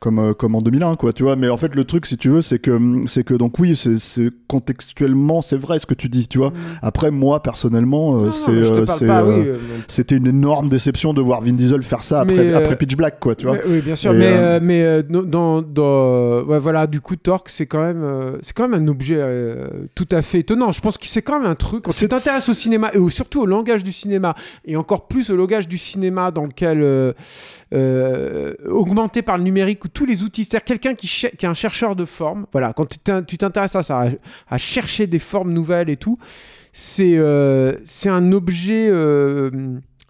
[0.00, 1.36] comme, euh, comme en 2001, quoi, tu vois.
[1.36, 4.30] Mais en fait, le truc, si tu veux, c'est que, c'est que donc oui, c'est,
[4.48, 6.50] contextuellement, c'est vrai ce que tu dis, tu vois.
[6.50, 6.54] Mm.
[6.82, 11.82] Après, moi, personnellement, euh, c'est, euh, oui, c'était une énorme déception de voir Vin Diesel
[11.82, 13.56] faire ça après, euh, après Pitch Black, quoi, tu vois.
[13.56, 17.48] Mais- oui, bien sûr, Et, mais, euh, mais dans, dans, ouais, voilà, du coup, Torque,
[17.48, 19.20] c'est quand même, c'est quand même un objet
[19.94, 20.72] tout à fait étonnant.
[20.72, 21.84] Je pense que c'est quand même un truc.
[21.84, 24.34] Quand tu t'intéresses au cinéma et surtout au langage du cinéma
[24.64, 27.12] et encore plus au langage du cinéma dans lequel euh,
[27.74, 31.96] euh, augmenté par le numérique tous les outils, c'est-à-dire quelqu'un qui, qui est un chercheur
[31.96, 32.44] de formes.
[32.52, 34.04] Voilà, quand tu t'in- tu t'intéresses à ça,
[34.50, 36.18] à, chercher des formes nouvelles et tout,
[36.72, 38.88] c'est euh, un objet.
[38.90, 39.50] euh,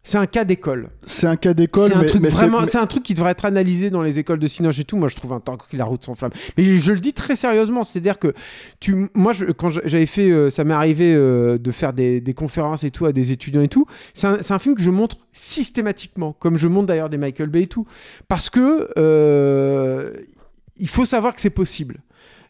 [0.07, 0.91] c'est un cas d'école.
[1.05, 3.91] C'est un cas d'école, mais, truc mais vraiment, c'est un truc qui devrait être analysé
[3.91, 4.97] dans les écoles de cinéma et tout.
[4.97, 6.31] Moi, je trouve un temps que la route sans flamme.
[6.57, 8.33] Mais je, je le dis très sérieusement, c'est-à-dire que
[8.79, 12.35] tu, moi, je, quand j'avais fait, euh, ça m'est arrivé euh, de faire des, des
[12.35, 13.87] conférences et tout à des étudiants et tout.
[14.15, 17.67] C'est un, film que je montre systématiquement, comme je montre d'ailleurs des Michael Bay et
[17.67, 17.85] tout,
[18.29, 20.13] parce que euh,
[20.77, 21.97] il faut savoir que c'est possible.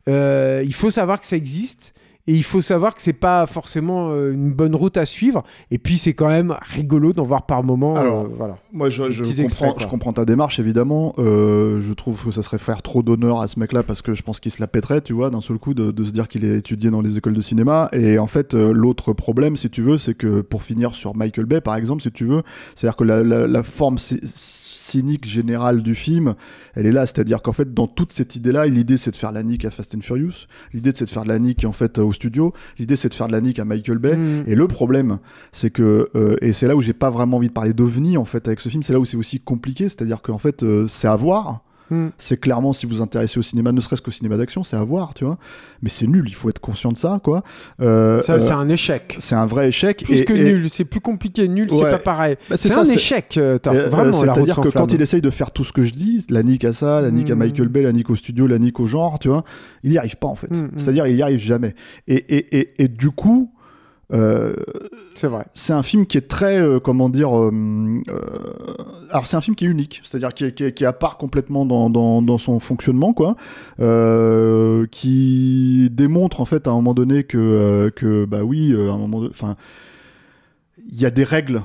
[0.09, 1.95] Il faut savoir que ça existe.
[2.29, 5.45] Et il faut savoir que c'est pas forcément euh, une bonne route à suivre.
[5.71, 7.97] Et puis c'est quand même rigolo d'en voir par moment.
[7.97, 8.59] Alors, euh, voilà.
[8.73, 11.15] Moi, je, comprends, extraits, je comprends ta démarche, évidemment.
[11.19, 14.23] Euh, je trouve que ça serait faire trop d'honneur à ce mec-là parce que je
[14.23, 16.45] pense qu'il se la pèterait, tu vois, d'un seul coup, de, de se dire qu'il
[16.45, 17.89] est étudié dans les écoles de cinéma.
[17.93, 21.47] Et en fait, euh, l'autre problème, si tu veux, c'est que pour finir sur Michael
[21.47, 22.43] Bay, par exemple, si tu veux,
[22.75, 24.21] c'est-à-dire que la, la- la forme c-
[24.87, 26.35] cynique générale du film,
[26.75, 27.07] elle est là.
[27.07, 29.95] C'est-à-dire qu'en fait, dans toute cette idée-là, l'idée, c'est de faire la nique à Fast
[29.95, 30.47] and Furious.
[30.73, 32.53] L'idée, c'est de faire de la nique, en fait, au studio.
[32.79, 34.17] L'idée, c'est de faire de la nique à Michael Bay.
[34.17, 34.45] Mm.
[34.47, 35.19] Et le problème,
[35.53, 38.25] c'est que, euh, et c'est là où j'ai pas vraiment envie de parler d'OVNI en
[38.25, 41.09] fait avec ce film, c'est là où c'est aussi compliqué, c'est-à-dire qu'en fait, euh, c'est
[41.09, 41.63] à voir.
[41.91, 42.09] Mm.
[42.19, 44.83] C'est clairement, si vous vous intéressez au cinéma, ne serait-ce qu'au cinéma d'action, c'est à
[44.83, 45.39] voir, tu vois.
[45.83, 47.43] Mais c'est nul, il faut être conscient de ça, quoi.
[47.81, 49.17] Euh, Ça, euh, c'est un échec.
[49.21, 50.03] c'est un vrai échec.
[50.05, 51.47] Plus et- que et- nul, c'est plus compliqué.
[51.49, 52.37] Nul, c'est pas pareil.
[52.51, 54.13] Bah, c'est un c'est- échec, euh, vraiment.
[54.13, 56.73] C'est-à-dire que quand il essaye de faire tout ce que je dis, la nique à
[56.73, 57.39] ça, la nique à Mm.
[57.39, 59.45] Michael Bay, la nique au studio, la nique au genre, tu vois,
[59.83, 60.51] il y arrive pas en fait.
[60.51, 60.71] Mm, mm.
[60.77, 61.75] C'est-à-dire, il y arrive jamais.
[62.09, 63.53] Et, et, et, et du coup,
[64.13, 64.55] euh,
[65.15, 65.47] C'est vrai.
[65.55, 67.51] c'est un film qui est très, euh, comment dire, euh,
[69.11, 70.93] alors c'est un film qui est unique, c'est-à-dire qui est, qui est- qui est à
[70.93, 73.35] part complètement dans, dans, dans son fonctionnement, quoi,
[74.91, 79.23] qui démontre en fait à un moment donné que, que bah oui, à un moment,
[79.29, 79.57] enfin,
[80.89, 81.63] il y a des règles.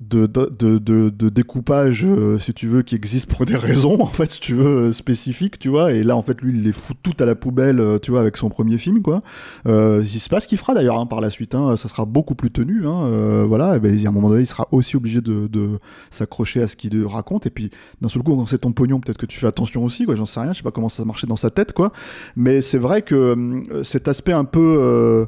[0.00, 4.30] De, de, de, découpage, euh, si tu veux, qui existent pour des raisons, en fait,
[4.30, 5.92] si tu veux, euh, spécifiques, tu vois.
[5.92, 8.20] Et là, en fait, lui, il les fout tout à la poubelle, euh, tu vois,
[8.20, 9.22] avec son premier film, quoi.
[9.66, 11.56] Euh, c'est pas ce qu'il fera d'ailleurs hein, par la suite.
[11.56, 12.86] Hein, ça sera beaucoup plus tenu.
[12.86, 13.74] Hein, voilà.
[13.74, 15.80] Et ben, il y a un moment donné, il sera aussi obligé de,
[16.12, 17.46] s'accrocher à ce qu'il raconte.
[17.46, 17.70] Et puis,
[18.00, 20.04] d'un seul coup, quand c'est ton pognon, peut-être que tu fais attention aussi.
[20.04, 20.14] Quoi.
[20.14, 20.52] J'en sais rien.
[20.52, 21.92] Je sais pas comment ça marchait dans sa tête, quoi.
[22.36, 25.26] Mais c'est vrai que cet aspect un peu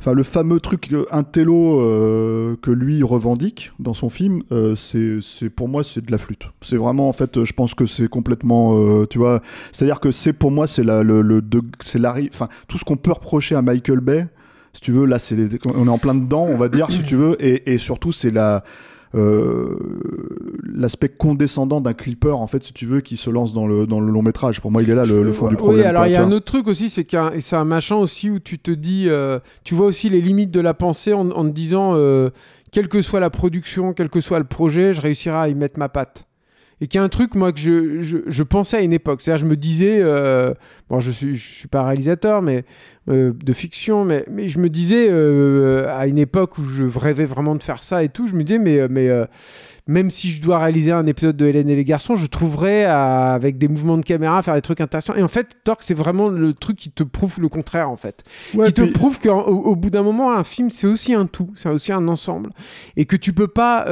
[0.00, 5.48] Enfin, le fameux truc euh, intello euh, que lui revendique dans son film, euh, c'est,
[5.50, 6.50] pour moi c'est de la flûte.
[6.62, 9.40] C'est vraiment en fait, je pense que c'est complètement, euh, tu vois,
[9.70, 11.42] c'est-à-dire que c'est pour moi c'est la, le, le
[11.80, 14.26] c'est enfin tout ce qu'on peut reprocher à Michael Bay,
[14.72, 15.36] si tu veux, là c'est,
[15.66, 18.32] on est en plein dedans, on va dire si tu veux, et, et surtout c'est
[18.32, 18.60] la euh,
[20.74, 24.00] l'aspect condescendant d'un clipper en fait si tu veux qui se lance dans le dans
[24.00, 26.06] le long métrage pour moi il est là le, le fond du problème Oui, alors
[26.06, 28.58] il y a un autre truc aussi, c'est qu'un c'est un machin aussi où tu
[28.58, 31.92] te dis, euh, tu vois aussi les limites de la pensée en, en te disant,
[31.94, 32.30] euh,
[32.72, 35.78] quelle que soit la production, quel que soit le projet, je réussirai à y mettre
[35.78, 36.26] ma patte.
[36.80, 39.20] et qui est un truc moi que je, je, je pensais à une époque.
[39.20, 40.52] C'est-à-dire je me disais, euh,
[40.90, 42.64] bon je suis je suis pas réalisateur mais
[43.08, 47.24] euh, de fiction, mais, mais je me disais euh, à une époque où je rêvais
[47.26, 49.26] vraiment de faire ça et tout, je me disais mais mais euh,
[49.86, 53.34] même si je dois réaliser un épisode de Hélène et les garçons, je trouverais à-
[53.34, 55.14] avec des mouvements de caméra faire des trucs intéressants.
[55.14, 58.24] Et en fait, Torque c'est vraiment le truc qui te prouve le contraire en fait
[58.54, 61.50] Ouais, qui te prouve qu'au au bout d'un moment, un film, c'est aussi un tout,
[61.54, 62.48] c'est aussi un ensemble.
[62.96, 63.84] Et que tu peux pas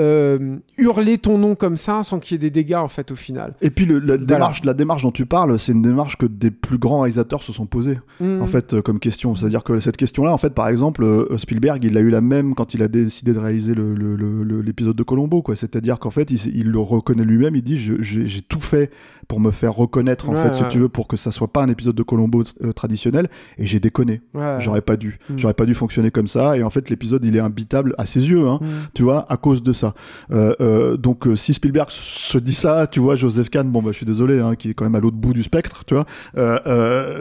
[0.79, 3.55] hurler ton nom comme ça sans qu'il y ait des dégâts, en fait, au final.
[3.61, 6.51] Et puis le- la, démarche, la démarche dont tu parles, c'est une démarche que des
[6.51, 8.41] plus grands réalisateurs se sont posés, Mm.
[8.43, 9.37] en fait, comme question.
[9.37, 12.55] C'est-à-dire que cette question-là, en fait, par exemple, euh, Spielberg, il a eu la même
[12.55, 15.43] quand il a décidé de réaliser le- le- le- le- l'épisode de Colombo.
[15.55, 18.91] C'est-à-dire qu'en fait, il, le reconnaît lui-même, il dit j'ai tout fait
[19.29, 21.63] pour me faire reconnaître, en Ouais, fait, si tu veux, pour que ça soit pas
[21.63, 23.29] un épisode de Colombo euh, traditionnel,
[23.59, 24.21] et j'ai déconné.
[24.35, 24.57] Ouais.
[24.61, 25.19] J'aurais pas dû.
[25.29, 25.35] Mm.
[25.39, 28.29] J'aurais pas dû fonctionner comme ça, et en fait, l'épisode, il est imbitable à ses
[28.31, 28.67] yeux, hein Mm.
[28.95, 29.95] tu vois, à cause de ça.
[30.31, 33.97] Euh, euh, donc, si Spielberg se dit ça, tu vois, Joseph Kahn, bon, bah, je
[33.97, 36.07] suis désolé, hein, qui est quand même à l'autre bout du spectre, tu vois.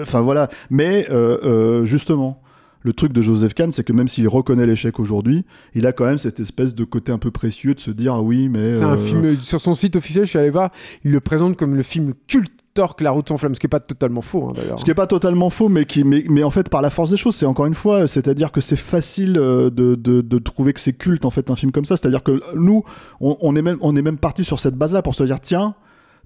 [0.01, 0.49] Enfin, voilà.
[0.69, 1.38] Mais, euh,
[1.72, 2.41] euh, justement,
[2.82, 5.45] le truc de Joseph Kahn, c'est que même s'il reconnaît l'échec aujourd'hui,
[5.76, 8.22] il a quand même cette espèce de côté un peu précieux de se dire, ah
[8.22, 8.78] oui, mais.
[8.78, 10.72] C'est un euh, film, sur son site officiel, je suis allé voir,
[11.03, 13.69] il le présente comme le film culte Torque, La route sans flamme, ce qui est
[13.69, 14.80] pas totalement faux, hein, d'ailleurs.
[14.80, 17.09] Ce qui est pas totalement faux, mais qui, mais, mais en fait, par la force
[17.09, 20.72] des choses, c'est encore une fois, c'est-à-dire que c'est facile euh, de, de, de trouver
[20.72, 21.97] que c'est culte en fait un film comme ça.
[21.97, 22.84] C'est-à-dire que nous,
[23.19, 25.76] on, on est même, on est même parti sur cette base-là pour se dire, tiens,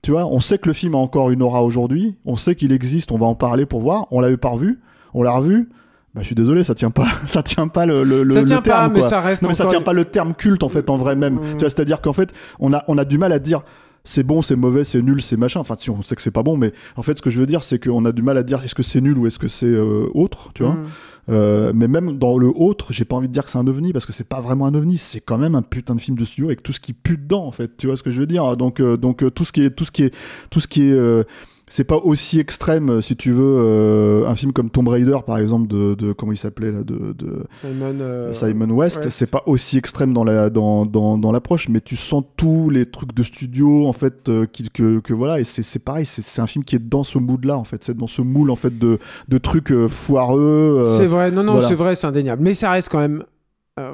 [0.03, 2.71] tu vois, on sait que le film a encore une aura aujourd'hui, on sait qu'il
[2.71, 4.05] existe, on va en parler pour voir.
[4.11, 4.79] On l'avait pas revu,
[5.15, 5.69] on l'a revu.
[6.13, 8.61] Bah, je suis désolé, ça tient pas, ça tient pas le, le, ça le tient
[8.61, 9.09] terme, pas, mais quoi.
[9.09, 11.35] ça reste Non, mais ça tient pas le terme culte en fait en vrai même.
[11.35, 11.41] Mm.
[11.41, 13.63] Tu vois, c'est-à-dire qu'en fait, on a on a du mal à dire
[14.05, 15.59] c'est bon, c'est mauvais, c'est nul, c'est machin.
[15.59, 17.47] Enfin, si on sait que c'est pas bon, mais en fait, ce que je veux
[17.47, 19.47] dire, c'est qu'on a du mal à dire est-ce que c'est nul ou est-ce que
[19.47, 20.75] c'est euh, autre, tu vois.
[20.75, 20.85] Mm.
[21.27, 23.91] Euh, mais même dans le autre, j'ai pas envie de dire que c'est un ovni
[23.91, 26.23] parce que c'est pas vraiment un ovni, c'est quand même un putain de film de
[26.23, 27.77] studio avec tout ce qui pue dedans en fait.
[27.77, 28.55] Tu vois ce que je veux dire?
[28.57, 30.13] Donc euh, donc tout ce qui est tout ce qui est
[30.51, 31.25] tout ce qui est
[31.67, 35.39] c'est pas aussi extrême euh, si tu veux euh, un film comme Tomb Raider par
[35.39, 39.09] exemple de, de comment il s'appelait là de, de Simon, euh, Simon West, West.
[39.09, 42.85] c'est pas aussi extrême dans la dans, dans, dans l'approche, mais tu sens tous les
[42.85, 46.47] trucs de studio en fait euh, qui, que, que voilà et c'est pareil, c'est un
[46.47, 48.77] film qui est dans ce mood là en fait, c'est dans ce moule en fait
[48.77, 50.85] de, de trucs foireux.
[50.97, 51.67] C'est vrai, non, non, voilà.
[51.67, 52.43] c'est vrai, c'est indéniable.
[52.43, 53.23] Mais ça reste quand même.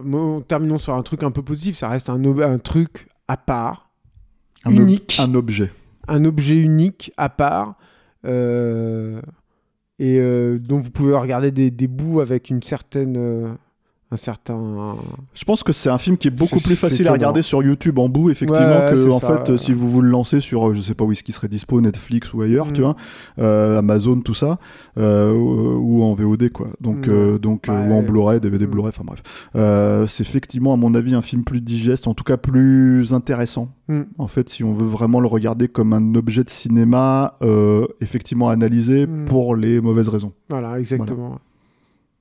[0.04, 1.78] bon, terminons sur un truc un peu positif.
[1.78, 3.90] Ça reste un, un truc à part,
[4.66, 5.18] un ob- unique.
[5.22, 5.72] un objet.
[6.12, 7.76] Un objet unique à part.
[8.26, 9.22] euh,
[10.00, 13.58] et euh, dont vous pouvez regarder des, des bouts avec une certaine.
[14.14, 14.96] Un certain.
[15.34, 17.98] Je pense que c'est un film qui est beaucoup plus facile à regarder sur YouTube
[17.98, 19.58] en bout, effectivement, Ouais, que en ça, fait, ouais.
[19.58, 21.80] si vous vous le lancez sur, euh, je sais pas où est-ce qu'il serait dispo,
[21.80, 22.74] Netflix ou ailleurs, Mm.
[22.74, 22.96] tu vois,
[23.40, 24.58] euh, Amazon, tout ça,
[24.98, 26.68] euh, ou ou en VOD, quoi.
[26.82, 27.12] Donc, Mm.
[27.12, 28.02] euh, donc ou en.
[28.04, 28.70] Blu-ray, DVD, Mm.
[28.72, 29.22] Blu-ray, enfin bref.
[29.56, 33.70] Euh, c'est effectivement, à mon avis, un film plus digeste, en tout cas plus intéressant.
[33.88, 34.02] Mm.
[34.18, 38.50] En fait, si on veut vraiment le regarder comme un objet de cinéma, euh, effectivement
[38.50, 39.26] analysé Mm.
[39.26, 40.34] pour les mauvaises raisons.
[40.50, 41.40] Voilà, exactement.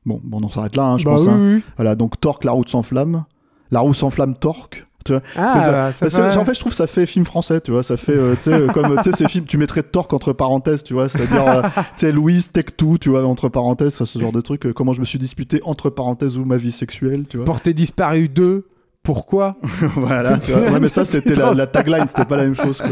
[0.06, 1.22] Bon, bon on s'arrête là, hein, je Bah pense.
[1.26, 1.54] oui, hein.
[1.56, 1.62] oui.
[1.76, 3.24] Voilà, donc Torque, la route sans flamme.
[3.70, 4.86] La route sans flamme, Torque.
[5.04, 7.60] Tu vois Ah, bah, ça fait- en fait, je trouve que ça fait film français,
[7.62, 7.82] tu vois.
[7.82, 10.34] Ça fait, euh, tu sais, euh, comme tu sais, ces films, tu mettrais Torque entre
[10.34, 11.08] parenthèses, tu vois.
[11.08, 14.66] C'est-à-dire, euh, tu sais, Louise, Tech Two, tu vois, entre parenthèses, ce genre de truc.
[14.66, 17.46] euh, comment je me suis disputé entre parenthèses ou ma vie sexuelle, tu vois.
[17.46, 18.66] Portée disparue 2.
[19.02, 19.56] Pourquoi
[19.96, 20.72] voilà, tu vois.
[20.72, 22.90] Ouais, mais ça, c'était la, la tagline, c'était pas la même chose, quoi.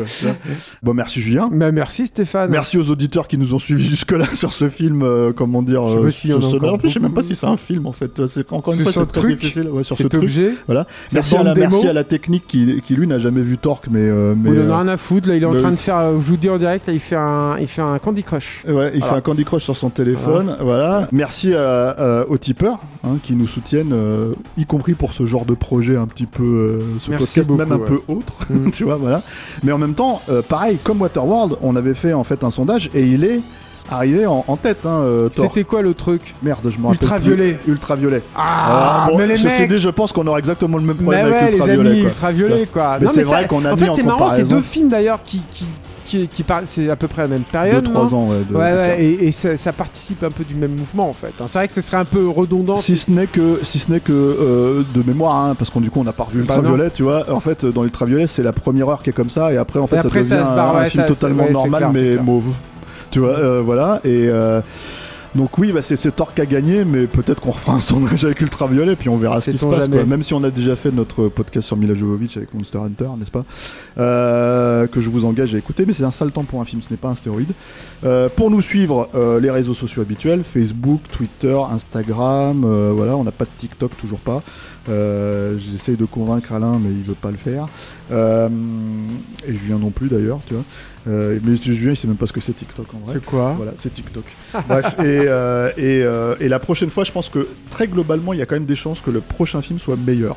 [0.83, 1.51] Bon, merci Julien.
[1.53, 2.51] bah, Merci Stéphane.
[2.51, 5.83] Merci aux auditeurs qui nous ont suivis jusque-là sur ce film, euh, comment dire.
[5.87, 7.59] Je sais pas euh, sur ce- en plus, je sais même pas si c'est un
[7.59, 8.27] film, en fait.
[8.27, 9.69] C'est encore une fois, c'est très truc, difficile.
[9.69, 10.23] Ouais, sur ce Cet truc.
[10.25, 10.55] objet.
[10.67, 10.87] Voilà.
[11.13, 11.69] Merci à, la, démo.
[11.71, 14.01] merci à la technique qui, qui lui n'a jamais vu Torque, mais.
[14.01, 15.29] euh, mais il en euh, a rien à foutre.
[15.29, 15.99] Là, il est en bah train de faire.
[15.99, 18.65] euh, Je vous dis en direct, là, il fait un, il fait un Candy Crush.
[18.67, 19.13] Ouais, il Voilà.
[19.13, 20.57] fait un Candy Crush sur son téléphone.
[20.63, 21.07] Voilà.
[21.13, 25.45] Merci à- à- aux tipeurs hein, qui nous soutiennent, euh, y compris pour ce genre
[25.45, 28.71] de projet un petit peu, euh, ce Merci podcast même un peu autre, Mm.
[28.71, 29.23] tu vois, voilà.
[29.63, 32.91] Mais en même temps, euh, pareil, comme Waterworld, on avait fait en fait un sondage
[32.95, 33.41] et il est
[33.91, 34.85] arrivé en, en tête.
[34.87, 35.47] Hein, euh, Thor.
[35.47, 36.35] C'était quoi le truc?
[36.43, 37.01] Merde, je me rappelle.
[37.03, 37.55] Ultraviolet.
[37.55, 37.73] plus.
[37.73, 38.23] Ultraviolet.
[38.37, 41.03] Ah, bon, mais les ceci mecs dit, je pense qu'on aura exactement le même Mais
[41.05, 41.91] problème ouais, avec les Ultraviolet.
[41.91, 42.09] amis, quoi.
[42.11, 42.97] ultraviolet, quoi.
[43.01, 44.89] Mais Non, c'est vrai qu'on a En mis fait, en c'est marrant, c'est deux films
[44.91, 45.65] d'ailleurs qui, qui,
[46.09, 47.87] qui, qui c'est à peu près la même période.
[47.87, 48.37] 2-3 non ans, ouais.
[48.49, 51.33] de- Ouais, ouais, et, et ça, ça participe un peu du même mouvement en fait.
[51.41, 51.45] hein.
[51.47, 52.77] C'est vrai que ce serait un peu redondant.
[52.77, 55.91] Si ce n'est que, si ce n'est que euh, de mémoire, hein, parce qu'on du
[55.91, 57.31] coup on n'a pas revu Bah Ultraviolet, tu vois.
[57.33, 59.87] En fait, dans Ultraviolet, c'est la première heure qui est comme ça, et après en
[59.87, 62.47] fait après, ça devient se barre, un, ouais, film ça- totalement normal clair, mais mauve.
[63.11, 64.01] Tu vois, euh, voilà.
[64.05, 64.61] Et euh,
[65.35, 65.97] Donc oui, bah, c'est
[66.35, 69.51] qui a gagné, mais peut-être qu'on refera un sondage avec Ultraviolet, puis on verra ce
[69.51, 69.89] qui se passe.
[69.89, 70.05] quoi.
[70.05, 73.31] Même si on a déjà fait notre podcast sur Mila Jovovich avec Monster Hunter, n'est-ce
[73.31, 73.45] pas
[73.99, 76.83] Euh, Que je vous engage à écouter, mais c'est un sale temps pour un film,
[76.83, 77.53] ce n'est pas un stéroïde.
[78.05, 82.61] Euh, pour nous suivre, euh, les réseaux sociaux habituels, Facebook, Twitter, Instagram,
[82.95, 84.43] voilà, on n'a pas de TikTok, toujours pas.
[84.87, 87.67] J'essaye de convaincre Alain, mais il veut pas le faire.
[88.11, 90.65] Et Julien non plus d'ailleurs, tu vois.
[91.07, 93.15] Mais Julien, il sait même pas ce que c'est TikTok en vrai.
[93.15, 93.55] C'est quoi?
[93.57, 94.25] Voilà, c'est TikTok.
[94.69, 98.39] Bref, et, euh, et, euh, et la prochaine fois, je pense que très globalement, il
[98.39, 100.37] y a quand même des chances que le prochain film soit meilleur.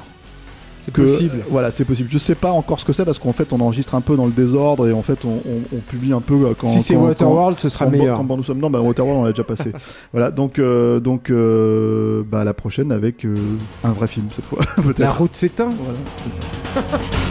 [0.84, 1.44] C'est possible.
[1.48, 2.10] Voilà, c'est possible.
[2.12, 4.26] Je sais pas encore ce que c'est parce qu'en fait, on enregistre un peu dans
[4.26, 6.66] le désordre et en fait, on, on- on publie un peu euh, quand.
[6.66, 8.18] si c'est Waterworld, ce sera quand- meilleur.
[8.18, 9.72] Quand, nous sommes non, bah, Waterworld, on l'a déjà passé.
[10.12, 13.36] voilà, donc, euh, donc, euh, bah, la prochaine avec euh,
[13.84, 14.58] un vrai film cette fois.
[14.98, 15.70] La route s'éteint.
[15.78, 16.88] Voilà.